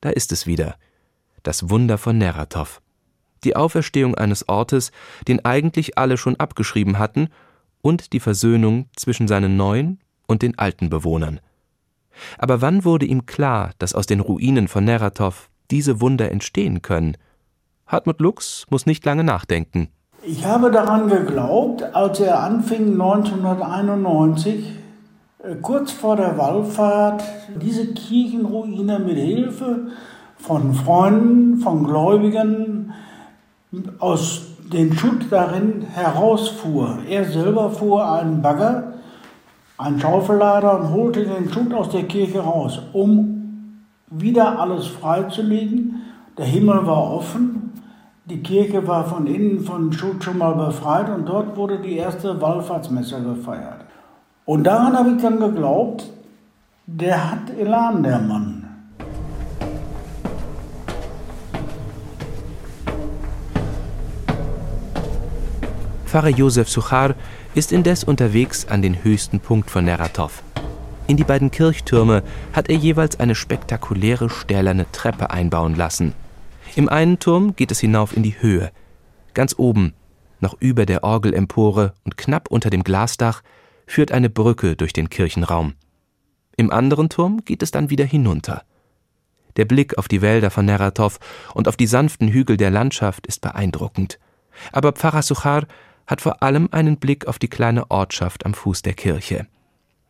Da 0.01 0.09
ist 0.09 0.31
es 0.31 0.45
wieder. 0.45 0.75
Das 1.41 1.69
Wunder 1.69 1.97
von 1.97 2.17
Neratow. 2.17 2.81
Die 3.45 3.55
Auferstehung 3.55 4.15
eines 4.15 4.49
Ortes, 4.49 4.91
den 5.27 5.45
eigentlich 5.45 5.97
alle 5.97 6.17
schon 6.17 6.35
abgeschrieben 6.35 6.99
hatten, 6.99 7.29
und 7.81 8.13
die 8.13 8.19
Versöhnung 8.19 8.87
zwischen 8.95 9.27
seinen 9.27 9.57
neuen 9.57 9.99
und 10.25 10.41
den 10.41 10.57
alten 10.57 10.89
Bewohnern. 10.89 11.39
Aber 12.39 12.61
wann 12.61 12.83
wurde 12.83 13.05
ihm 13.05 13.27
klar, 13.27 13.71
dass 13.77 13.93
aus 13.93 14.07
den 14.07 14.21
Ruinen 14.21 14.67
von 14.67 14.83
Neratow 14.85 15.49
diese 15.69 16.01
Wunder 16.01 16.31
entstehen 16.31 16.81
können? 16.81 17.15
Hartmut 17.85 18.19
Lux 18.19 18.65
muss 18.71 18.87
nicht 18.87 19.05
lange 19.05 19.23
nachdenken. 19.23 19.89
Ich 20.23 20.43
habe 20.45 20.71
daran 20.71 21.07
geglaubt, 21.07 21.83
als 21.83 22.19
er 22.19 22.39
anfing 22.39 22.93
1991, 22.93 24.71
äh, 25.43 25.55
kurz 25.61 25.91
vor 25.91 26.15
der 26.15 26.39
Wallfahrt, 26.39 27.23
diese 27.61 27.93
Kirchenruine 27.93 28.97
mit 28.97 29.17
Hilfe 29.17 29.91
von 30.37 30.73
Freunden, 30.73 31.57
von 31.57 31.83
Gläubigen 31.83 32.93
aus 33.99 34.47
dem 34.71 34.93
Schutt 34.93 35.31
darin 35.31 35.81
herausfuhr. 35.93 36.99
Er 37.09 37.25
selber 37.25 37.69
fuhr 37.69 38.11
einen 38.11 38.41
Bagger, 38.41 38.93
einen 39.77 39.99
Schaufellader 39.99 40.79
und 40.79 40.91
holte 40.91 41.25
den 41.25 41.51
Schutt 41.51 41.73
aus 41.73 41.89
der 41.89 42.03
Kirche 42.03 42.39
raus, 42.39 42.81
um 42.93 43.83
wieder 44.09 44.59
alles 44.59 44.87
freizulegen. 44.87 46.01
Der 46.37 46.45
Himmel 46.45 46.85
war 46.85 47.11
offen 47.11 47.65
die 48.27 48.41
Kirche 48.41 48.87
war 48.87 49.05
von 49.05 49.27
innen 49.27 49.59
von 49.59 49.93
Schutt 49.93 50.23
schon 50.23 50.39
mal 50.39 50.55
befreit 50.55 51.09
und 51.09 51.27
dort 51.27 51.55
wurde 51.55 51.77
die 51.77 51.97
erste 51.97 52.41
Wallfahrtsmesse 52.41 53.21
gefeiert. 53.21 53.81
Und 54.45 54.63
daran 54.63 54.97
habe 54.97 55.11
ich 55.11 55.21
dann 55.21 55.39
geglaubt, 55.39 56.11
der 56.87 57.31
hat 57.31 57.51
Elan, 57.55 58.01
der 58.01 58.17
Mann. 58.17 58.54
Pfarrer 66.15 66.29
Josef 66.29 66.69
Suchar 66.69 67.15
ist 67.55 67.73
indes 67.73 68.05
unterwegs 68.05 68.67
an 68.67 68.81
den 68.81 69.03
höchsten 69.03 69.41
Punkt 69.41 69.69
von 69.69 69.83
Neratow. 69.83 70.43
In 71.07 71.17
die 71.17 71.25
beiden 71.25 71.51
Kirchtürme 71.51 72.23
hat 72.53 72.69
er 72.69 72.77
jeweils 72.77 73.19
eine 73.19 73.35
spektakuläre 73.35 74.29
stählerne 74.29 74.85
Treppe 74.91 75.29
einbauen 75.29 75.75
lassen– 75.75 76.13
im 76.75 76.89
einen 76.89 77.19
Turm 77.19 77.55
geht 77.55 77.71
es 77.71 77.79
hinauf 77.79 78.17
in 78.17 78.23
die 78.23 78.41
Höhe. 78.41 78.71
Ganz 79.33 79.55
oben, 79.57 79.93
noch 80.41 80.55
über 80.59 80.85
der 80.85 81.05
Orgelempore 81.05 81.93
und 82.03 82.17
knapp 82.17 82.49
unter 82.49 82.69
dem 82.69 82.83
Glasdach, 82.83 83.43
führt 83.87 84.11
eine 84.11 84.29
Brücke 84.29 84.75
durch 84.75 84.91
den 84.91 85.09
Kirchenraum. 85.09 85.75
Im 86.57 86.71
anderen 86.71 87.07
Turm 87.07 87.45
geht 87.45 87.63
es 87.63 87.71
dann 87.71 87.89
wieder 87.89 88.03
hinunter. 88.03 88.63
Der 89.55 89.63
Blick 89.63 89.97
auf 89.97 90.09
die 90.09 90.21
Wälder 90.21 90.49
von 90.49 90.65
Neratow 90.65 91.17
und 91.53 91.69
auf 91.69 91.77
die 91.77 91.87
sanften 91.87 92.27
Hügel 92.27 92.57
der 92.57 92.71
Landschaft 92.71 93.25
ist 93.25 93.39
beeindruckend. 93.39 94.19
Aber 94.73 94.91
Pfarrer 94.91 95.21
Suchar 95.21 95.67
hat 96.07 96.21
vor 96.21 96.43
allem 96.43 96.69
einen 96.71 96.97
Blick 96.97 97.27
auf 97.27 97.39
die 97.39 97.47
kleine 97.47 97.89
Ortschaft 97.89 98.45
am 98.45 98.53
Fuß 98.53 98.81
der 98.81 98.93
Kirche. 98.93 99.47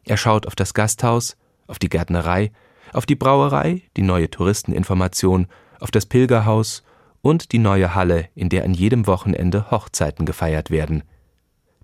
Er 0.04 0.18
schaut 0.18 0.46
auf 0.46 0.56
das 0.56 0.74
Gasthaus, 0.74 1.38
auf 1.68 1.80
die 1.80 1.90
Gärtnerei, 1.90 2.52
auf 2.94 3.06
die 3.06 3.16
Brauerei, 3.16 3.82
die 3.98 4.02
neue 4.02 4.30
Touristeninformation 4.30 5.48
auf 5.80 5.92
das 5.92 6.06
Pilgerhaus 6.06 6.84
und 7.22 7.52
die 7.52 7.60
neue 7.60 7.96
Halle, 7.96 8.30
in 8.36 8.50
der 8.50 8.64
an 8.64 8.74
jedem 8.74 9.08
Wochenende 9.08 9.72
Hochzeiten 9.72 10.26
gefeiert 10.26 10.70
werden. 10.70 11.04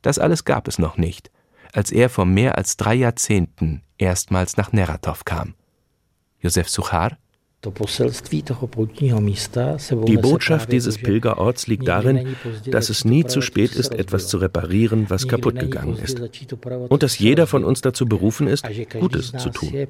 Das 0.02 0.19
alles 0.19 0.45
gab 0.45 0.67
es 0.67 0.78
noch 0.78 0.97
nicht, 0.97 1.32
als 1.74 1.91
er 1.91 2.10
vor 2.10 2.26
mehr 2.26 2.58
als 2.58 2.78
drei 2.78 2.95
Jahrzehnten 2.95 3.82
erstmals 3.97 4.58
nach 4.58 4.71
Neratow 4.71 5.26
kam. 5.26 5.56
Josef 6.39 6.69
Suchar 6.69 7.17
Die 7.63 7.69
Botschaft 10.17 10.71
dieses 10.71 10.97
Pilgerorts 10.97 11.67
liegt 11.67 11.88
darin, 11.88 12.36
dass 12.65 12.89
es 12.89 13.06
nie 13.06 13.24
zu 13.26 13.41
spät 13.41 13.76
ist, 13.76 13.93
etwas 13.93 14.28
zu 14.28 14.38
reparieren, 14.38 15.10
was 15.10 15.28
kaputt 15.28 15.60
gegangen 15.60 15.97
ist. 15.97 16.19
Und 16.89 17.04
dass 17.04 17.19
jeder 17.19 17.45
von 17.45 17.63
uns 17.63 17.82
dazu 17.82 18.08
berufen 18.08 18.47
ist, 18.47 18.65
Gutes 19.00 19.32
zu 19.34 19.50
tun. 19.50 19.88